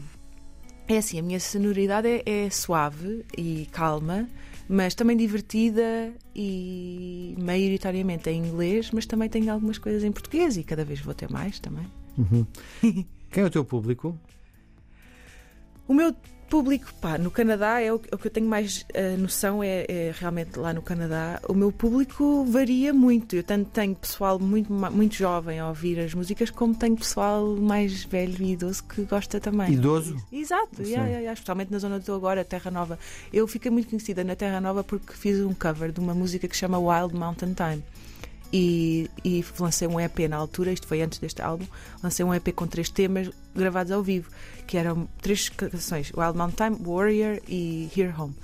É 0.87 0.97
assim, 0.97 1.17
a 1.19 1.23
minha 1.23 1.39
sonoridade 1.39 2.07
é, 2.07 2.45
é 2.45 2.49
suave 2.49 3.25
e 3.35 3.67
calma, 3.71 4.27
mas 4.69 4.93
também 4.93 5.17
divertida 5.17 6.13
e 6.35 7.35
maioritariamente 7.39 8.29
em 8.29 8.45
inglês, 8.45 8.91
mas 8.91 9.05
também 9.05 9.27
tenho 9.29 9.51
algumas 9.51 9.77
coisas 9.77 10.03
em 10.03 10.11
português 10.11 10.57
e 10.57 10.63
cada 10.63 10.85
vez 10.85 10.99
vou 10.99 11.13
ter 11.13 11.29
mais 11.29 11.59
também. 11.59 11.85
Uhum. 12.17 12.45
Quem 13.31 13.43
é 13.43 13.45
o 13.45 13.49
teu 13.49 13.65
público? 13.65 14.17
O 15.87 15.93
meu 15.93 16.15
público, 16.49 16.93
pá, 17.01 17.17
no 17.17 17.29
Canadá 17.31 17.81
é 17.81 17.91
o, 17.91 17.99
que- 17.99 18.15
que 18.15 18.27
eu 18.27 18.31
tenho 18.31 18.47
mais 18.47 18.85
eh, 18.93 19.17
noção, 19.17 19.61
é, 19.63 19.85
é 19.89 20.13
realmente 20.17 20.57
lá 20.57 20.73
no 20.73 20.81
Canadá. 20.81 21.39
O 21.49 21.53
meu 21.53 21.71
público 21.71 22.45
varia 22.45 22.93
muito. 22.93 23.35
Eu 23.35 23.43
tanto 23.43 23.69
tenho 23.71 23.93
pessoal 23.95 24.39
muito, 24.39 24.71
muito 24.71 25.15
jovem 25.15 25.59
a 25.59 25.67
ouvir 25.67 25.99
as 25.99 26.13
músicas, 26.13 26.49
como 26.49 26.73
tenho 26.75 26.95
pessoal 26.95 27.55
mais 27.55 28.03
velho 28.05 28.41
e 28.43 28.53
idoso 28.53 28.83
que 28.83 29.01
gosta 29.03 29.39
também. 29.39 29.73
Idoso? 29.73 30.15
Exato, 30.31 30.81
yeah, 30.81 31.03
yeah, 31.05 31.17
yeah, 31.19 31.33
especialmente 31.33 31.71
na 31.71 31.79
zona 31.79 31.95
onde 31.95 32.03
estou 32.03 32.15
agora, 32.15 32.45
Terra 32.45 32.71
Nova. 32.71 32.97
Eu 33.33 33.47
fiquei 33.47 33.69
muito 33.71 33.89
conhecida 33.89 34.23
na 34.23 34.35
Terra 34.35 34.61
Nova 34.61 34.83
porque 34.83 35.13
fiz 35.13 35.39
um 35.41 35.53
cover 35.53 35.91
de 35.91 35.99
uma 35.99 36.13
música 36.13 36.47
que 36.47 36.55
chama 36.55 36.77
Wild 36.79 37.13
Mountain 37.15 37.53
Time. 37.53 37.83
E, 38.53 39.09
e 39.23 39.43
lancei 39.59 39.87
um 39.87 39.99
EP 39.99 40.19
na 40.29 40.37
altura, 40.37 40.71
isto 40.71 40.87
foi 40.87 41.01
antes 41.01 41.19
deste 41.19 41.41
álbum, 41.41 41.65
lancei 42.01 42.23
um 42.23 42.33
EP 42.33 42.53
com 42.53 42.65
três 42.67 42.89
temas 42.89 43.29
gravados 43.53 43.91
ao 43.91 44.01
vivo, 44.01 44.29
que 44.65 44.77
eram 44.77 45.09
três 45.21 45.49
canções: 45.49 46.11
Wild 46.15 46.37
Mountain 46.37 46.71
Time, 46.71 46.85
Warrior 46.87 47.39
e 47.47 47.89
Here 47.95 48.13
Home. 48.17 48.35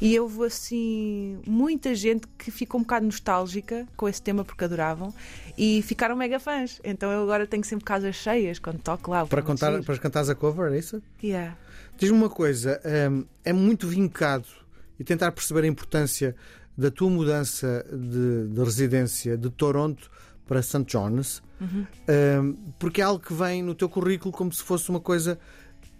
E 0.00 0.18
houve 0.18 0.46
assim 0.46 1.38
muita 1.46 1.94
gente 1.94 2.26
que 2.38 2.50
ficou 2.50 2.80
um 2.80 2.82
bocado 2.82 3.04
nostálgica 3.04 3.86
com 3.96 4.08
esse 4.08 4.22
tema 4.22 4.42
porque 4.42 4.64
adoravam 4.64 5.12
e 5.58 5.82
ficaram 5.82 6.16
mega 6.16 6.40
fãs. 6.40 6.80
Então 6.82 7.12
eu 7.12 7.22
agora 7.22 7.46
tenho 7.46 7.62
sempre 7.64 7.84
casas 7.84 8.16
cheias 8.16 8.58
quando 8.58 8.78
toco 8.78 9.10
lá. 9.10 9.26
Para, 9.26 9.42
contar, 9.42 9.72
giro. 9.72 9.84
para 9.84 9.98
cantares 9.98 10.30
a 10.30 10.34
cover, 10.34 10.72
é 10.72 10.78
isso? 10.78 11.02
Yeah. 11.22 11.54
Diz-me 11.98 12.16
uma 12.16 12.30
coisa, 12.30 12.80
hum, 13.10 13.26
é 13.44 13.52
muito 13.52 13.86
vincado 13.86 14.46
e 14.98 15.04
tentar 15.04 15.32
perceber 15.32 15.64
a 15.64 15.66
importância 15.66 16.34
da 16.76 16.90
tua 16.90 17.10
mudança 17.10 17.84
de, 17.92 18.48
de 18.48 18.60
residência 18.62 19.36
de 19.36 19.50
Toronto 19.50 20.10
para 20.46 20.62
St. 20.62 20.84
John's, 20.84 21.42
Uhum. 21.60 21.86
hum, 22.42 22.56
porque 22.78 23.02
é 23.02 23.04
algo 23.04 23.22
que 23.22 23.34
vem 23.34 23.62
no 23.62 23.74
teu 23.74 23.86
currículo 23.88 24.32
como 24.32 24.50
se 24.50 24.62
fosse 24.62 24.88
uma 24.88 24.98
coisa 25.00 25.38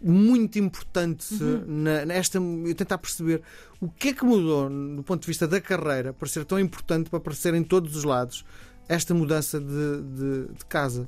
muito 0.03 0.59
importante 0.59 1.35
Uhum. 1.35 1.65
na, 1.67 2.07
nesta 2.07 2.39
eu 2.39 2.75
tentar 2.75 2.97
perceber 2.97 3.43
o 3.79 3.89
que 3.91 4.09
é 4.09 4.13
que 4.15 4.25
mudou 4.25 4.71
do 4.71 5.03
ponto 5.03 5.21
de 5.21 5.27
vista 5.27 5.47
da 5.47 5.61
carreira 5.61 6.15
para 6.15 6.27
ser 6.27 6.47
tão 6.47 6.59
importante 6.59 7.11
para 7.11 7.19
aparecer 7.19 7.53
em 7.53 7.63
todos 7.63 7.95
os 7.95 8.05
lados 8.05 8.43
esta 8.89 9.13
mudança 9.13 9.61
de, 9.61 9.67
de- 9.67 10.49
de 10.55 10.65
casa. 10.67 11.07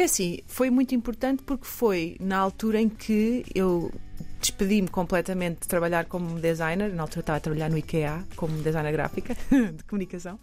É 0.00 0.04
assim, 0.04 0.38
foi 0.46 0.70
muito 0.70 0.94
importante 0.94 1.42
porque 1.42 1.66
foi 1.66 2.16
na 2.18 2.38
altura 2.38 2.80
em 2.80 2.88
que 2.88 3.44
eu 3.54 3.92
despedi-me 4.40 4.88
completamente 4.88 5.60
de 5.60 5.68
trabalhar 5.68 6.06
como 6.06 6.40
designer. 6.40 6.94
Na 6.94 7.02
altura 7.02 7.20
estava 7.20 7.36
a 7.36 7.40
trabalhar 7.40 7.68
no 7.68 7.76
IKEA 7.76 8.24
como 8.34 8.62
designer 8.62 8.92
gráfica 8.92 9.36
de 9.52 9.84
comunicação. 9.84 10.40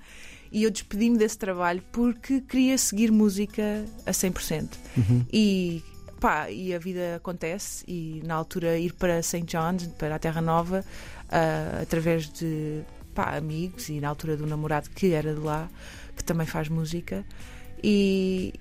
E 0.51 0.61
eu 0.61 0.69
despedi-me 0.69 1.17
desse 1.17 1.39
trabalho 1.39 1.81
porque 1.91 2.39
queria 2.41 2.77
seguir 2.77 3.11
música 3.11 3.83
a 4.05 4.11
100%. 4.11 4.77
E 5.33 5.83
pá, 6.19 6.51
e 6.51 6.71
a 6.75 6.77
vida 6.77 7.15
acontece. 7.15 7.83
E 7.87 8.21
na 8.23 8.35
altura 8.35 8.77
ir 8.77 8.93
para 8.93 9.23
St. 9.23 9.41
John's, 9.41 9.87
para 9.97 10.17
a 10.17 10.19
Terra 10.19 10.39
Nova, 10.39 10.85
ah, 11.31 11.79
através 11.81 12.29
de 12.29 12.83
pá, 13.15 13.35
amigos 13.35 13.89
e 13.89 13.99
na 13.99 14.09
altura 14.09 14.37
do 14.37 14.45
namorado 14.45 14.91
que 14.91 15.13
era 15.13 15.33
de 15.33 15.39
lá, 15.39 15.67
que 16.15 16.23
também 16.23 16.45
faz 16.45 16.69
música. 16.69 17.25
E, 17.83 18.53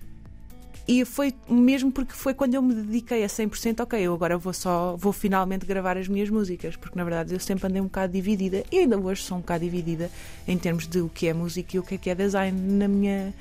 e 0.88 1.04
foi 1.04 1.34
mesmo 1.48 1.90
porque 1.90 2.12
foi 2.12 2.32
quando 2.32 2.54
eu 2.54 2.62
me 2.62 2.74
dediquei 2.74 3.24
a 3.24 3.26
100%, 3.26 3.80
ok, 3.80 4.00
eu 4.00 4.14
agora 4.14 4.38
vou 4.38 4.52
só, 4.52 4.96
vou 4.96 5.12
finalmente 5.12 5.66
gravar 5.66 5.96
as 5.96 6.06
minhas 6.06 6.30
músicas, 6.30 6.76
porque 6.76 6.96
na 6.96 7.04
verdade 7.04 7.34
eu 7.34 7.40
sempre 7.40 7.66
andei 7.66 7.80
um 7.80 7.86
bocado 7.86 8.12
dividida 8.12 8.62
e 8.70 8.78
ainda 8.78 8.98
hoje 8.98 9.22
sou 9.22 9.38
um 9.38 9.40
bocado 9.40 9.64
dividida 9.64 10.10
em 10.46 10.56
termos 10.56 10.86
de 10.86 11.00
o 11.00 11.08
que 11.08 11.26
é 11.26 11.34
música 11.34 11.76
e 11.76 11.80
o 11.80 11.82
que 11.82 11.96
é 11.96 11.98
que 11.98 12.10
é 12.10 12.14
design 12.14 12.58
na 12.60 12.86
minha, 12.86 13.34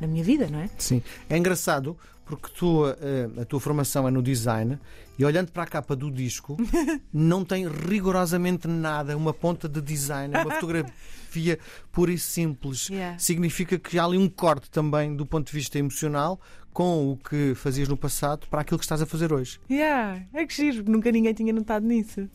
na 0.00 0.06
minha 0.06 0.24
vida, 0.24 0.48
não 0.50 0.60
é? 0.60 0.70
Sim. 0.78 1.02
É 1.28 1.36
engraçado 1.36 1.96
porque 2.24 2.48
tu, 2.56 2.86
eh, 2.86 3.28
a 3.40 3.44
tua 3.44 3.60
formação 3.60 4.06
é 4.06 4.10
no 4.10 4.22
design 4.22 4.78
e 5.18 5.24
olhando 5.24 5.50
para 5.50 5.64
a 5.64 5.66
capa 5.66 5.96
do 5.96 6.10
disco 6.10 6.56
não 7.12 7.44
tem 7.44 7.66
rigorosamente 7.66 8.68
nada, 8.68 9.16
uma 9.16 9.34
ponta 9.34 9.68
de 9.68 9.80
design, 9.80 10.34
uma 10.34 10.54
fotografia 10.54 11.58
pura 11.90 12.12
e 12.12 12.18
simples. 12.18 12.88
Yeah. 12.88 13.18
Significa 13.18 13.78
que 13.78 13.98
há 13.98 14.04
ali 14.04 14.16
um 14.16 14.28
corte 14.28 14.70
também 14.70 15.14
do 15.16 15.26
ponto 15.26 15.48
de 15.48 15.52
vista 15.52 15.78
emocional 15.78 16.40
com 16.72 17.10
o 17.10 17.16
que 17.16 17.54
fazias 17.56 17.88
no 17.88 17.96
passado 17.96 18.46
para 18.48 18.60
aquilo 18.60 18.78
que 18.78 18.84
estás 18.84 19.02
a 19.02 19.06
fazer 19.06 19.32
hoje. 19.32 19.58
Yeah, 19.68 20.24
é 20.32 20.46
que 20.46 20.54
giro, 20.54 20.88
nunca 20.88 21.10
ninguém 21.10 21.34
tinha 21.34 21.52
notado 21.52 21.84
nisso. 21.84 22.28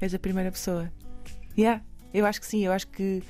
És 0.00 0.14
a 0.14 0.18
primeira 0.18 0.50
pessoa. 0.50 0.90
Yeah, 1.58 1.82
eu 2.14 2.24
acho 2.24 2.40
que 2.40 2.46
sim, 2.46 2.64
eu 2.64 2.72
acho 2.72 2.86
que. 2.88 3.22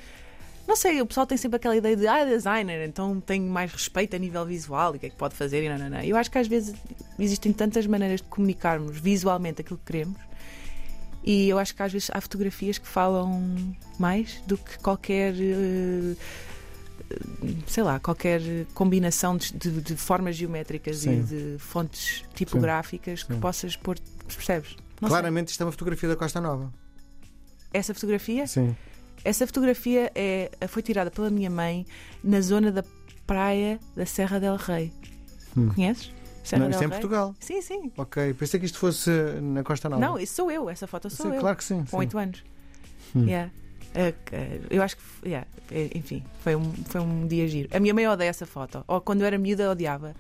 Não 0.71 0.77
sei, 0.77 1.01
o 1.03 1.07
pessoal 1.07 1.27
tem 1.27 1.37
sempre 1.37 1.57
aquela 1.57 1.75
ideia 1.77 1.97
de 1.97 2.07
ah, 2.07 2.25
designer, 2.25 2.87
então 2.89 3.21
tenho 3.21 3.43
mais 3.51 3.73
respeito 3.73 4.15
a 4.15 4.19
nível 4.21 4.47
visual 4.47 4.95
e 4.95 4.99
o 4.99 5.01
que 5.01 5.07
é 5.07 5.11
que 5.11 5.17
pode 5.17 5.35
fazer 5.35 5.65
e 5.65 5.69
não, 5.69 5.77
não, 5.77 5.91
não. 5.91 6.01
Eu 6.01 6.17
acho 6.17 6.31
que 6.31 6.39
às 6.39 6.47
vezes 6.47 6.77
existem 7.19 7.53
tantas 7.53 7.89
maneiras 7.89 8.21
de 8.21 8.29
comunicarmos 8.29 8.97
visualmente 9.01 9.63
aquilo 9.63 9.81
que 9.81 9.87
queremos 9.93 10.17
e 11.25 11.49
eu 11.49 11.59
acho 11.59 11.75
que 11.75 11.83
às 11.83 11.93
vezes 11.93 12.09
há 12.15 12.21
fotografias 12.21 12.79
que 12.79 12.87
falam 12.87 13.75
mais 13.99 14.41
do 14.47 14.57
que 14.57 14.79
qualquer. 14.79 15.35
eh, 15.37 16.15
sei 17.67 17.83
lá, 17.83 17.99
qualquer 17.99 18.41
combinação 18.73 19.37
de, 19.37 19.53
de- 19.55 19.81
de 19.83 19.97
formas 19.97 20.37
geométricas 20.37 20.99
Sim. 20.99 21.19
e 21.19 21.23
de 21.25 21.57
fontes 21.59 22.23
tipográficas 22.33 23.25
que 23.25 23.35
Sim. 23.35 23.41
possas 23.41 23.75
pôr, 23.75 23.99
percebes? 24.29 24.77
Não 25.01 25.09
sei. 25.09 25.17
Claramente 25.17 25.49
isto 25.49 25.61
é 25.63 25.67
uma 25.67 25.73
fotografia 25.73 26.09
da 26.09 26.15
Costa 26.15 26.41
Nova. 26.41 26.73
Essa 27.75 27.93
fotografia? 27.93 28.47
Sim. 28.47 28.77
Essa 29.25 29.47
fotografia 29.47 30.11
é, 30.15 30.51
foi 30.69 30.83
tirada 30.83 31.11
pela 31.11 31.31
minha 31.31 31.51
mãe 31.51 31.87
na 32.23 32.41
zona 32.41 32.73
da 32.73 32.85
praia 33.27 33.79
da 33.95 34.07
Serra 34.07 34.41
del 34.41 34.57
Rei. 34.57 34.93
Hum. 35.57 35.69
Conheces? 35.75 36.13
Serra 36.43 36.65
Não, 36.65 36.71
isto 36.71 36.83
é 36.83 36.87
em? 36.87 36.89
Portugal. 36.89 37.35
Sim, 37.39 37.63
sim. 37.63 37.93
Ok, 37.97 38.35
pensei 38.35 38.59
que 38.59 38.67
isto 38.67 38.79
fosse 38.79 39.11
na 39.41 39.63
Costa 39.63 39.89
Nova. 39.89 40.01
Não, 40.01 40.19
isso 40.19 40.35
sou 40.35 40.51
eu, 40.51 40.71
essa 40.71 40.87
foto 40.87 41.11
sou 41.11 41.27
Sim, 41.27 41.35
eu. 41.35 41.41
claro 41.41 41.57
que 41.57 41.65
sim. 41.65 41.85
com. 41.85 41.99
8 41.99 42.19
anos. 42.19 42.45
Hum. 43.15 43.25
Yeah. 43.25 43.51
Uh, 43.95 44.11
uh, 44.11 44.67
eu 44.71 44.83
acho 44.83 44.97
que, 44.97 45.03
yeah, 45.29 45.47
eh, 45.71 45.91
enfim, 45.95 46.23
foi 46.43 46.55
um, 46.55 46.73
foi 46.85 47.01
um 47.01 47.27
dia 47.27 47.47
giro. 47.49 47.69
A 47.73 47.81
minha 47.81 47.93
mãe 47.93 48.07
odeia 48.07 48.31
essa 48.31 48.47
foto. 48.47 48.85
Ou 48.87 49.01
quando 49.01 49.21
eu 49.21 49.27
era 49.27 49.37
miúda, 49.37 49.71
odiava. 49.71 50.15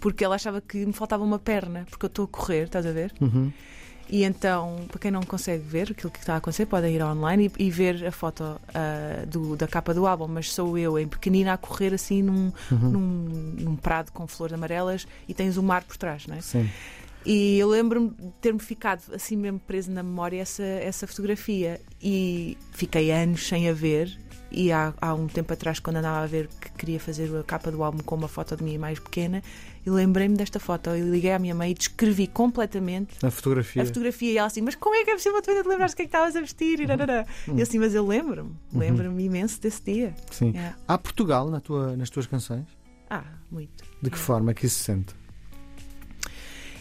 Porque 0.00 0.24
ela 0.24 0.36
achava 0.36 0.60
que 0.60 0.86
me 0.86 0.92
faltava 0.92 1.24
uma 1.24 1.38
perna, 1.38 1.84
porque 1.90 2.06
eu 2.06 2.08
estou 2.08 2.24
a 2.24 2.28
correr, 2.28 2.64
estás 2.64 2.86
a 2.86 2.92
ver? 2.92 3.12
Uhum. 3.20 3.52
E 4.10 4.24
então, 4.24 4.86
para 4.88 4.98
quem 4.98 5.10
não 5.10 5.22
consegue 5.22 5.62
ver 5.62 5.90
aquilo 5.90 6.10
que 6.10 6.18
está 6.18 6.34
a 6.34 6.36
acontecer, 6.38 6.64
podem 6.66 6.94
ir 6.94 7.02
online 7.02 7.52
e, 7.58 7.64
e 7.66 7.70
ver 7.70 8.06
a 8.06 8.10
foto 8.10 8.58
ah, 8.74 9.24
do- 9.26 9.54
da 9.56 9.66
capa 9.68 9.92
do 9.92 10.06
álbum. 10.06 10.26
Mas 10.26 10.50
sou 10.52 10.78
eu 10.78 10.98
em 10.98 11.06
pequenina 11.06 11.52
a 11.52 11.58
correr 11.58 11.92
assim 11.92 12.22
num, 12.22 12.50
Uhum. 12.70 12.78
num, 12.90 13.54
num 13.60 13.76
prado 13.76 14.10
com 14.12 14.26
flores 14.26 14.54
amarelas 14.54 15.06
e 15.28 15.34
tens 15.34 15.56
o 15.58 15.62
mar 15.62 15.82
por 15.84 15.96
trás, 15.96 16.26
não 16.26 16.36
é? 16.36 16.40
Sim. 16.40 16.68
E 17.26 17.58
eu 17.58 17.68
lembro-me 17.68 18.08
de 18.10 18.30
ter-me 18.40 18.58
ficado 18.60 19.02
assim 19.12 19.36
mesmo 19.36 19.58
preso 19.58 19.90
na 19.90 20.02
memória 20.02 20.40
essa, 20.40 20.62
essa 20.62 21.06
fotografia. 21.06 21.78
E 22.02 22.56
fiquei 22.72 23.10
anos 23.10 23.46
sem 23.46 23.68
a 23.68 23.72
ver. 23.74 24.18
E 24.50 24.72
há, 24.72 24.94
há 25.00 25.12
um 25.14 25.26
tempo 25.26 25.52
atrás, 25.52 25.78
quando 25.78 25.96
andava 25.96 26.24
a 26.24 26.26
ver 26.26 26.48
que 26.60 26.70
queria 26.72 26.98
fazer 26.98 27.34
a 27.36 27.42
capa 27.42 27.70
do 27.70 27.82
álbum 27.82 27.98
com 28.02 28.14
uma 28.14 28.28
foto 28.28 28.56
de 28.56 28.64
mim 28.64 28.78
mais 28.78 28.98
pequena, 28.98 29.42
e 29.84 29.90
lembrei-me 29.90 30.36
desta 30.36 30.58
foto. 30.58 30.90
E 30.90 31.00
liguei 31.00 31.32
à 31.32 31.38
minha 31.38 31.54
mãe 31.54 31.70
e 31.70 31.74
descrevi 31.74 32.26
completamente 32.26 33.14
A 33.22 33.30
fotografia. 33.30 33.82
a 33.82 33.86
fotografia. 33.86 34.32
E 34.32 34.38
ela 34.38 34.46
assim, 34.46 34.62
mas 34.62 34.74
como 34.74 34.94
é 34.94 35.04
que 35.04 35.10
é 35.10 35.14
possível 35.14 35.40
tu 35.42 35.50
ainda 35.50 35.62
te 35.62 35.68
lembrares 35.68 35.92
do 35.92 35.96
que 35.96 36.02
é 36.02 36.04
que 36.06 36.08
estavas 36.08 36.34
a 36.34 36.40
vestir? 36.40 36.80
E, 36.80 36.86
nananã. 36.86 37.24
e 37.46 37.50
eu 37.50 37.62
assim, 37.62 37.78
mas 37.78 37.94
eu 37.94 38.06
lembro-me, 38.06 38.52
lembro-me 38.72 39.24
imenso 39.24 39.60
desse 39.60 39.82
dia. 39.82 40.14
Sim. 40.30 40.52
Yeah. 40.52 40.76
Há 40.86 40.96
Portugal 40.98 41.50
na 41.50 41.60
tua, 41.60 41.96
nas 41.96 42.08
tuas 42.10 42.26
canções? 42.26 42.66
Ah, 43.10 43.24
muito. 43.50 43.84
De 44.02 44.10
que 44.10 44.18
forma 44.18 44.50
é 44.50 44.54
que 44.54 44.66
isso 44.66 44.78
se 44.78 44.84
sente? 44.84 45.14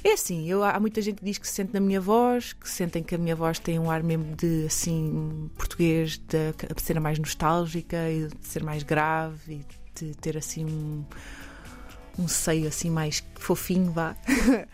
É 0.03 0.13
assim, 0.13 0.47
eu, 0.49 0.63
há 0.63 0.79
muita 0.79 1.01
gente 1.01 1.17
que 1.17 1.25
diz 1.25 1.37
que 1.37 1.47
se 1.47 1.53
sente 1.53 1.73
na 1.73 1.79
minha 1.79 1.99
voz, 1.99 2.53
que 2.53 2.69
sentem 2.69 3.03
que 3.03 3.15
a 3.15 3.17
minha 3.17 3.35
voz 3.35 3.59
tem 3.59 3.79
um 3.79 3.89
ar 3.89 4.03
mesmo 4.03 4.35
de 4.35 4.65
assim 4.67 5.49
português, 5.57 6.17
de, 6.17 6.53
de 6.75 6.81
ser 6.81 6.99
mais 6.99 7.19
nostálgica 7.19 8.09
e 8.09 8.27
de 8.27 8.47
ser 8.47 8.63
mais 8.63 8.83
grave 8.83 9.65
e 9.65 10.05
de 10.05 10.15
ter 10.15 10.37
assim 10.37 10.65
um, 10.65 11.03
um 12.19 12.27
seio 12.27 12.67
assim 12.67 12.89
mais 12.89 13.23
fofinho, 13.35 13.91
vá. 13.91 14.15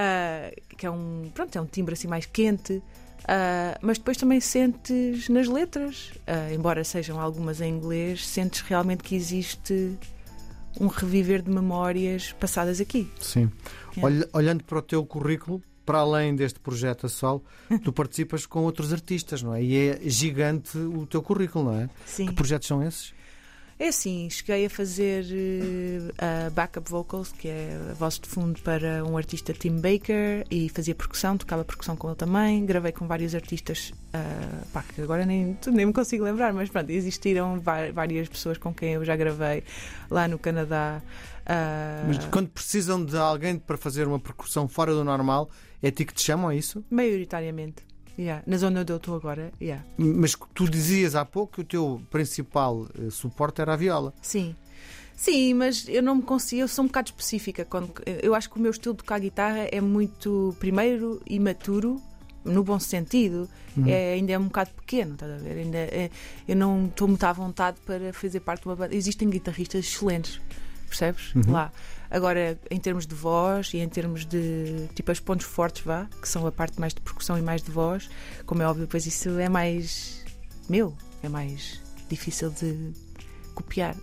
Ah, 0.00 0.52
que 0.76 0.86
é 0.86 0.90
um, 0.90 1.28
pronto, 1.34 1.58
é 1.58 1.60
um 1.60 1.66
timbre 1.66 1.94
assim 1.94 2.06
mais 2.06 2.24
quente. 2.24 2.80
Ah, 3.26 3.76
mas 3.80 3.98
depois 3.98 4.16
também 4.16 4.40
sentes 4.40 5.28
nas 5.28 5.48
letras, 5.48 6.12
ah, 6.24 6.52
embora 6.52 6.84
sejam 6.84 7.20
algumas 7.20 7.60
em 7.60 7.74
inglês, 7.74 8.24
sentes 8.24 8.60
realmente 8.60 9.02
que 9.02 9.16
existe 9.16 9.98
um 10.80 10.86
reviver 10.86 11.42
de 11.42 11.50
memórias 11.50 12.32
passadas 12.32 12.80
aqui. 12.80 13.10
Sim. 13.20 13.50
É. 13.96 14.04
Olha- 14.04 14.28
olhando 14.32 14.64
para 14.64 14.78
o 14.78 14.82
teu 14.82 15.04
currículo, 15.04 15.62
para 15.84 15.98
além 16.00 16.36
deste 16.36 16.60
projeto 16.60 17.06
a 17.06 17.08
sol, 17.08 17.42
tu 17.82 17.92
participas 17.92 18.44
com 18.46 18.60
outros 18.64 18.92
artistas, 18.92 19.42
não 19.42 19.54
é? 19.54 19.62
E 19.62 19.76
é 19.88 20.00
gigante 20.04 20.76
o 20.76 21.06
teu 21.06 21.22
currículo, 21.22 21.64
não 21.72 21.80
é? 21.80 21.90
Sim. 22.06 22.26
Que 22.26 22.32
projetos 22.34 22.68
são 22.68 22.82
esses? 22.82 23.12
É 23.80 23.88
assim, 23.88 24.28
cheguei 24.28 24.66
a 24.66 24.70
fazer 24.70 25.24
a 26.18 26.50
backup 26.50 26.90
vocals, 26.90 27.30
que 27.30 27.46
é 27.46 27.78
a 27.90 27.94
voz 27.94 28.18
de 28.18 28.28
fundo 28.28 28.60
para 28.62 29.04
um 29.04 29.16
artista 29.16 29.52
Tim 29.52 29.76
Baker, 29.76 30.44
e 30.50 30.68
fazia 30.68 30.96
percussão, 30.96 31.38
tocava 31.38 31.64
percussão 31.64 31.94
com 31.96 32.08
ele 32.08 32.16
também. 32.16 32.66
Gravei 32.66 32.90
com 32.90 33.06
vários 33.06 33.36
artistas, 33.36 33.92
ah, 34.12 34.64
pá, 34.72 34.82
que 34.82 35.00
agora 35.00 35.24
nem, 35.24 35.56
nem 35.68 35.86
me 35.86 35.92
consigo 35.92 36.24
lembrar, 36.24 36.52
mas 36.52 36.68
pronto, 36.68 36.90
existiram 36.90 37.60
várias 37.94 38.28
pessoas 38.28 38.58
com 38.58 38.74
quem 38.74 38.94
eu 38.94 39.04
já 39.04 39.14
gravei 39.14 39.62
lá 40.10 40.26
no 40.26 40.40
Canadá. 40.40 41.00
ah, 41.46 42.04
Mas 42.08 42.18
quando 42.26 42.48
precisam 42.48 43.04
de 43.04 43.16
alguém 43.16 43.60
para 43.60 43.76
fazer 43.76 44.08
uma 44.08 44.18
percussão 44.18 44.66
fora 44.66 44.92
do 44.92 45.04
normal, 45.04 45.48
é 45.80 45.92
ti 45.92 46.04
que 46.04 46.14
te 46.14 46.22
chamam 46.22 46.48
a 46.48 46.54
isso? 46.56 46.84
maioritariamente. 46.90 47.87
Yeah. 48.18 48.42
Na 48.46 48.56
zona 48.56 48.80
onde 48.80 48.92
eu 48.92 48.96
estou 48.96 49.14
agora, 49.14 49.52
yeah. 49.60 49.84
Mas 49.96 50.34
tu 50.52 50.68
dizias 50.68 51.14
há 51.14 51.24
pouco 51.24 51.54
que 51.54 51.60
o 51.60 51.64
teu 51.64 52.02
principal 52.10 52.86
eh, 52.98 53.10
suporte 53.10 53.60
era 53.60 53.74
a 53.74 53.76
viola. 53.76 54.12
Sim. 54.20 54.56
Sim, 55.14 55.54
mas 55.54 55.86
eu 55.88 56.02
não 56.02 56.16
me 56.16 56.22
consigo, 56.22 56.62
eu 56.62 56.68
sou 56.68 56.84
um 56.84 56.88
bocado 56.88 57.08
específica. 57.10 57.64
Quando, 57.64 57.92
eu 58.22 58.34
acho 58.34 58.48
que 58.50 58.56
o 58.56 58.60
meu 58.60 58.70
estilo 58.70 58.94
de 58.94 58.98
tocar 58.98 59.18
guitarra 59.20 59.68
é 59.70 59.80
muito, 59.80 60.54
primeiro, 60.60 61.20
imaturo, 61.28 62.00
no 62.44 62.62
bom 62.62 62.78
sentido. 62.78 63.48
É, 63.86 64.14
ainda 64.14 64.32
é 64.32 64.38
um 64.38 64.44
bocado 64.46 64.70
pequeno, 64.70 65.14
estás 65.14 65.32
a 65.32 65.36
ver? 65.36 65.58
Ainda 65.58 65.78
é- 65.78 66.10
eu 66.48 66.56
não 66.56 66.86
estou 66.86 67.06
muito 67.06 67.22
à 67.24 67.32
vontade 67.32 67.78
para 67.86 68.12
fazer 68.12 68.40
parte 68.40 68.62
de 68.62 68.68
uma 68.68 68.74
banda. 68.76 68.94
Existem 68.94 69.28
guitarristas 69.30 69.84
excelentes, 69.84 70.40
percebes? 70.88 71.32
Lá. 71.46 71.72
Agora, 72.10 72.58
em 72.70 72.80
termos 72.80 73.06
de 73.06 73.14
voz 73.14 73.72
e 73.74 73.78
em 73.78 73.88
termos 73.88 74.24
de 74.24 74.88
tipo 74.94 75.10
as 75.10 75.20
pontos 75.20 75.46
fortes, 75.46 75.82
vá, 75.84 76.08
que 76.20 76.28
são 76.28 76.46
a 76.46 76.52
parte 76.52 76.80
mais 76.80 76.94
de 76.94 77.00
percussão 77.00 77.36
e 77.36 77.42
mais 77.42 77.62
de 77.62 77.70
voz, 77.70 78.08
como 78.46 78.62
é 78.62 78.66
óbvio, 78.66 78.86
depois 78.86 79.06
isso 79.06 79.38
é 79.38 79.48
mais 79.48 80.24
meu, 80.68 80.96
é 81.22 81.28
mais 81.28 81.80
difícil 82.08 82.50
de 82.50 82.92
copiar. 83.54 83.94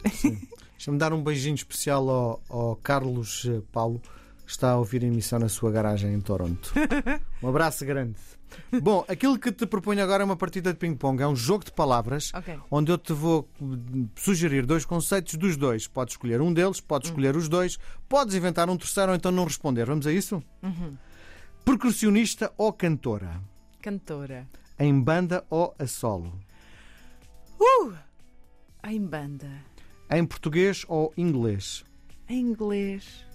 Deixa-me 0.73 0.97
dar 0.97 1.13
um 1.13 1.23
beijinho 1.23 1.55
especial 1.55 2.09
ao, 2.09 2.41
ao 2.49 2.75
Carlos 2.75 3.47
eh, 3.47 3.61
Paulo, 3.71 4.01
está 4.47 4.71
a 4.71 4.77
ouvir 4.77 5.03
a 5.03 5.07
emissão 5.07 5.39
na 5.39 5.49
sua 5.49 5.71
garagem 5.71 6.13
em 6.13 6.21
Toronto. 6.21 6.73
Um 7.43 7.49
abraço 7.49 7.85
grande. 7.85 8.15
Bom, 8.81 9.05
aquilo 9.07 9.37
que 9.37 9.51
te 9.51 9.65
proponho 9.67 10.01
agora 10.01 10.23
é 10.23 10.25
uma 10.25 10.35
partida 10.37 10.71
de 10.73 10.79
ping-pong. 10.79 11.21
É 11.21 11.27
um 11.27 11.35
jogo 11.35 11.63
de 11.65 11.71
palavras 11.71 12.31
Ok. 12.33 12.57
onde 12.71 12.91
eu 12.91 12.97
te 12.97 13.13
vou 13.13 13.47
hum, 13.61 14.07
sugerir 14.15 14.65
dois 14.65 14.83
conceitos 14.85 15.35
dos 15.35 15.55
dois. 15.57 15.87
Podes 15.87 16.13
escolher 16.13 16.41
um 16.41 16.51
deles, 16.53 16.79
podes 16.81 17.09
escolher 17.09 17.35
os 17.35 17.47
dois, 17.47 17.77
podes 18.09 18.33
inventar 18.33 18.67
um 18.69 18.77
terceiro 18.77 19.11
ou 19.11 19.15
então 19.15 19.31
não 19.31 19.43
responder. 19.43 19.85
Vamos 19.85 20.07
a 20.07 20.11
isso? 20.11 20.41
Percussionista 21.63 22.51
ou 22.57 22.71
cantora? 22.73 23.41
Cantora. 23.81 24.47
Em 24.79 24.99
banda 24.99 25.43
ou 25.49 25.75
a 25.77 25.85
solo? 25.85 26.33
Uh! 27.59 27.93
Em 28.87 29.05
banda. 29.05 29.49
Em 30.09 30.25
português 30.25 30.83
ou 30.87 31.13
inglês? 31.17 31.83
Em 32.27 32.39
inglês. 32.39 33.25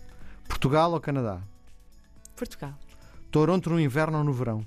Portugal 0.60 0.92
ou 0.92 1.00
Canadá? 1.00 1.42
Portugal. 2.36 2.78
Toronto 3.30 3.70
no 3.70 3.80
inverno 3.80 4.18
ou 4.18 4.24
no 4.24 4.30
verão? 4.30 4.66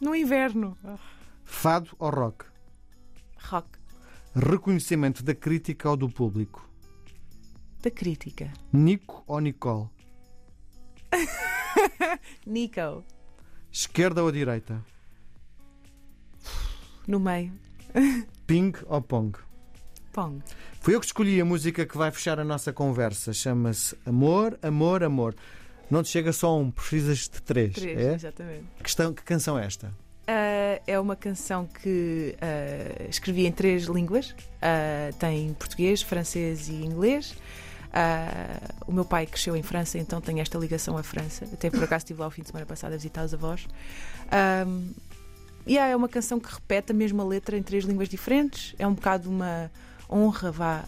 No 0.00 0.14
inverno. 0.14 0.78
Fado 1.42 1.90
ou 1.98 2.10
rock? 2.10 2.44
Rock. 3.42 3.76
Reconhecimento 4.36 5.24
da 5.24 5.34
crítica 5.34 5.90
ou 5.90 5.96
do 5.96 6.08
público? 6.08 6.70
Da 7.82 7.90
crítica. 7.90 8.52
Nico 8.72 9.24
ou 9.26 9.40
Nicole? 9.40 9.88
Nico. 12.46 13.02
Esquerda 13.72 14.22
ou 14.22 14.30
direita? 14.30 14.80
No 17.04 17.18
meio. 17.18 17.52
Ping 18.46 18.74
ou 18.86 19.02
pong? 19.02 19.36
Pong. 20.16 20.42
Fui 20.80 20.94
eu 20.94 21.00
que 21.00 21.04
escolhi 21.04 21.38
a 21.38 21.44
música 21.44 21.84
que 21.84 21.94
vai 21.94 22.10
fechar 22.10 22.40
a 22.40 22.44
nossa 22.44 22.72
conversa. 22.72 23.34
Chama-se 23.34 23.94
Amor, 24.06 24.58
Amor, 24.62 25.04
Amor. 25.04 25.34
Não 25.90 26.02
te 26.02 26.08
chega 26.08 26.32
só 26.32 26.58
um, 26.58 26.70
precisas 26.70 27.28
de 27.28 27.42
três. 27.42 27.74
Três, 27.74 27.98
é? 27.98 28.14
exatamente. 28.14 28.64
Questão, 28.82 29.12
que 29.12 29.22
canção 29.22 29.58
é 29.58 29.66
esta? 29.66 29.88
Uh, 29.88 30.80
é 30.86 30.98
uma 30.98 31.14
canção 31.14 31.66
que 31.66 32.34
uh, 32.34 33.10
escrevi 33.10 33.46
em 33.46 33.52
três 33.52 33.84
línguas. 33.84 34.30
Uh, 34.30 35.14
tem 35.18 35.52
português, 35.52 36.00
francês 36.00 36.68
e 36.68 36.72
inglês. 36.72 37.36
o 38.86 38.92
meu 38.92 39.04
pai 39.04 39.26
cresceu 39.26 39.54
em 39.54 39.62
França, 39.62 39.98
então 39.98 40.18
tem 40.18 40.40
esta 40.40 40.56
ligação 40.56 40.96
à 40.96 41.02
França. 41.02 41.44
Até 41.52 41.68
por 41.68 41.84
acaso 41.84 42.04
estive 42.04 42.20
lá 42.20 42.26
o 42.26 42.30
fim 42.30 42.40
de 42.40 42.48
semana 42.48 42.64
passado 42.64 42.94
a 42.94 42.96
visitar 42.96 43.22
os 43.22 43.34
avós. 43.34 43.68
e 45.66 45.76
é 45.76 45.94
uma 45.94 46.08
canção 46.08 46.40
que 46.40 46.52
repete 46.52 46.92
a 46.92 46.94
mesma 46.94 47.22
letra 47.22 47.56
em 47.58 47.62
três 47.62 47.84
línguas 47.84 48.08
diferentes. 48.08 48.74
É 48.78 48.86
um 48.86 48.94
bocado 48.94 49.28
uma 49.28 49.70
honra, 50.10 50.50
vá. 50.50 50.84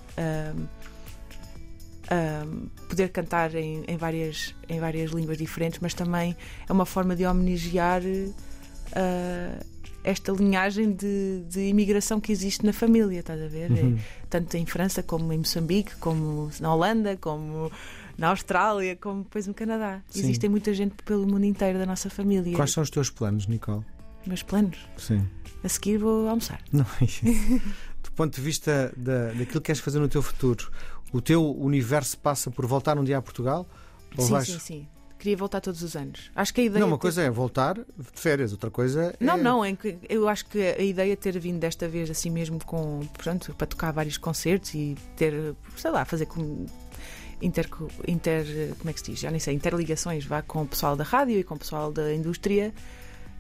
poder 2.89 3.09
cantar 3.11 3.55
em, 3.55 3.85
em, 3.87 3.97
várias, 3.97 4.55
em 4.69 4.81
várias 4.81 5.11
línguas 5.11 5.37
diferentes, 5.37 5.79
mas 5.81 5.93
também 5.93 6.35
é 6.69 6.73
uma 6.73 6.87
forma 6.87 7.15
de 7.15 7.27
homenagear 7.27 8.03
uh, 8.03 9.65
esta 10.05 10.33
linhagem 10.33 10.93
de, 10.93 11.43
de, 11.49 11.69
imigração 11.69 12.21
que 12.21 12.33
existe 12.33 12.65
na 12.65 12.73
família, 12.73 13.21
estás 13.21 13.41
a 13.43 13.47
ver? 13.47 13.71
Uhum. 13.71 13.97
É, 13.99 14.03
tanto 14.31 14.57
em 14.57 14.65
França 14.65 15.03
como 15.03 15.33
em 15.33 15.39
Moçambique, 15.39 15.97
como 15.97 16.51
na 16.61 16.75
Holanda, 16.75 17.17
como 17.17 17.71
na 18.17 18.29
Austrália, 18.29 18.97
como 18.97 19.23
depois 19.23 19.47
no 19.47 19.55
Canadá. 19.55 20.03
Sim. 20.09 20.21
Existem 20.21 20.49
muita 20.49 20.73
gente 20.73 20.95
pelo 21.05 21.27
mundo 21.27 21.45
inteiro 21.45 21.79
da 21.79 21.87
nossa 21.87 22.09
família. 22.09 22.55
Quais 22.57 22.73
são 22.73 22.83
os 22.83 22.91
teus 22.91 23.11
planos, 23.11 23.47
Nicole? 23.47 23.85
Meus 24.27 24.43
planos? 24.43 24.79
Sim. 24.97 25.27
A 25.63 25.69
seguir 25.69 25.99
vou 25.99 26.29
almoçar. 26.29 26.61
Não, 26.73 26.85
do 26.85 27.63
ponto 28.19 28.35
de 28.35 28.41
vista 28.41 28.93
da, 28.97 29.29
daquilo 29.29 29.61
que 29.61 29.67
queres 29.67 29.81
fazer 29.81 29.99
no 29.99 30.09
teu 30.09 30.21
futuro, 30.21 30.71
o 31.13 31.21
teu 31.21 31.57
universo 31.57 32.19
passa 32.19 32.51
por 32.51 32.67
voltar 32.67 32.99
um 32.99 33.05
dia 33.05 33.17
a 33.17 33.23
Portugal? 33.23 33.67
Ou 34.17 34.25
sim, 34.25 34.33
vais... 34.33 34.47
sim, 34.47 34.59
sim 34.59 34.89
queria 35.19 35.37
voltar 35.37 35.61
todos 35.61 35.83
os 35.83 35.97
anos. 35.97 36.31
Acho 36.35 36.55
que 36.55 36.61
a 36.61 36.65
ideia. 36.65 36.81
Não, 36.81 36.87
uma 36.87 36.99
coisa 36.99 37.23
é 37.23 37.31
voltar 37.31 37.75
de 37.75 37.85
férias, 38.15 38.53
outra 38.53 38.71
coisa 38.71 39.07
é. 39.07 39.25
Não, 39.25 39.37
não, 39.37 39.65
é 39.65 39.75
que 39.75 39.99
eu 40.09 40.29
acho 40.29 40.47
que 40.47 40.63
a 40.63 40.81
ideia 40.81 41.17
de 41.17 41.21
ter 41.21 41.39
vindo 41.39 41.59
desta 41.59 41.89
vez 41.89 42.09
assim 42.09 42.31
mesmo 42.31 42.65
com. 42.65 43.01
Portanto, 43.13 43.55
para 43.59 43.67
tocar 43.67 43.93
vários 43.93 44.17
concertos 44.17 44.75
e 44.75 44.97
ter, 45.17 45.55
sei 45.77 45.91
lá, 45.91 46.05
fazer 46.05 46.27
com. 46.27 46.67
Inter, 47.43 47.69
inter. 48.07 48.75
Como 48.79 48.91
é 48.91 48.93
que 48.93 49.01
se 49.01 49.11
diz? 49.11 49.21
Já 49.21 49.31
nem 49.31 49.41
sei, 49.41 49.55
interligações 49.55 50.25
vá 50.25 50.41
com 50.43 50.63
o 50.63 50.67
pessoal 50.67 50.97
da 50.97 51.05
rádio 51.05 51.39
e 51.39 51.45
com 51.45 51.55
o 51.55 51.59
pessoal 51.59 51.93
da 51.93 52.15
indústria. 52.15 52.73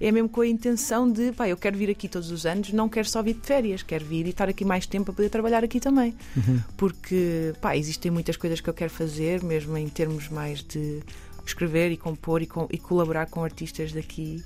É 0.00 0.12
mesmo 0.12 0.28
com 0.28 0.40
a 0.42 0.46
intenção 0.46 1.10
de, 1.10 1.32
pá, 1.32 1.48
eu 1.48 1.56
quero 1.56 1.76
vir 1.76 1.90
aqui 1.90 2.08
todos 2.08 2.30
os 2.30 2.46
anos, 2.46 2.72
não 2.72 2.88
quero 2.88 3.08
só 3.08 3.22
vir 3.22 3.34
de 3.34 3.46
férias, 3.46 3.82
quero 3.82 4.04
vir 4.04 4.26
e 4.26 4.30
estar 4.30 4.48
aqui 4.48 4.64
mais 4.64 4.86
tempo 4.86 5.06
para 5.06 5.14
poder 5.14 5.28
trabalhar 5.28 5.64
aqui 5.64 5.80
também. 5.80 6.14
Uhum. 6.36 6.60
Porque, 6.76 7.52
pá, 7.60 7.76
existem 7.76 8.10
muitas 8.10 8.36
coisas 8.36 8.60
que 8.60 8.70
eu 8.70 8.74
quero 8.74 8.90
fazer, 8.90 9.42
mesmo 9.42 9.76
em 9.76 9.88
termos 9.88 10.28
mais 10.28 10.62
de 10.62 11.02
escrever 11.44 11.90
e 11.90 11.96
compor 11.96 12.42
e, 12.42 12.46
com, 12.46 12.68
e, 12.70 12.78
colaborar 12.78 13.26
com 13.26 13.42
artistas 13.42 13.92
daqui. 13.92 14.44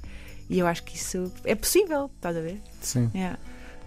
E 0.49 0.59
eu 0.59 0.67
acho 0.67 0.83
que 0.85 0.97
isso 0.97 1.33
é 1.45 1.55
possível, 1.55 2.11
estás 2.17 2.37
a 2.37 2.41
ver? 2.41 2.61
Sim. 2.81 3.11
Yeah. 3.15 3.39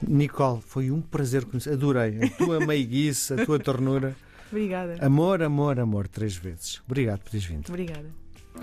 Nicole, 0.07 0.61
foi 0.61 0.91
um 0.91 1.01
prazer 1.01 1.45
conhecer. 1.45 1.73
Adorei 1.73 2.19
a 2.23 2.29
tua 2.29 2.59
meiguice, 2.65 3.33
a 3.33 3.45
tua 3.45 3.59
ternura. 3.59 4.15
Obrigada. 4.51 4.97
Amor, 5.01 5.41
amor, 5.41 5.79
amor, 5.79 6.07
três 6.07 6.35
vezes. 6.35 6.81
Obrigado 6.85 7.19
por 7.19 7.31
teres 7.31 7.45
vindo. 7.45 7.67
Obrigada. 7.67 8.09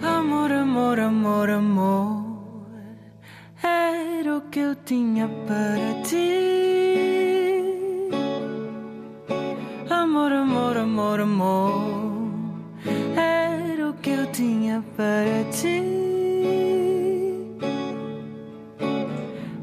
Amor, 0.00 0.50
amor, 0.50 0.99
amor, 0.99 1.50
amor. 1.50 2.51
Era 3.62 4.38
o 4.38 4.40
que 4.50 4.59
eu 4.59 4.75
tinha 4.75 5.28
para 5.47 6.02
ti. 6.02 7.62
Amor, 9.89 10.32
amor, 10.32 10.76
amor, 10.76 11.21
amor. 11.21 12.32
Era 13.17 13.91
o 13.91 13.95
que 13.95 14.10
eu 14.10 14.26
tinha 14.32 14.82
para 14.97 15.45
ti. 15.52 15.80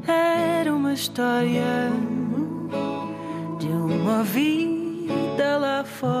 Era 0.08 0.74
uma 0.74 0.94
história 0.94 1.90
de 3.58 3.68
uma 3.68 4.22
vida 4.22 5.58
lá 5.58 5.84
fora. 5.84 6.19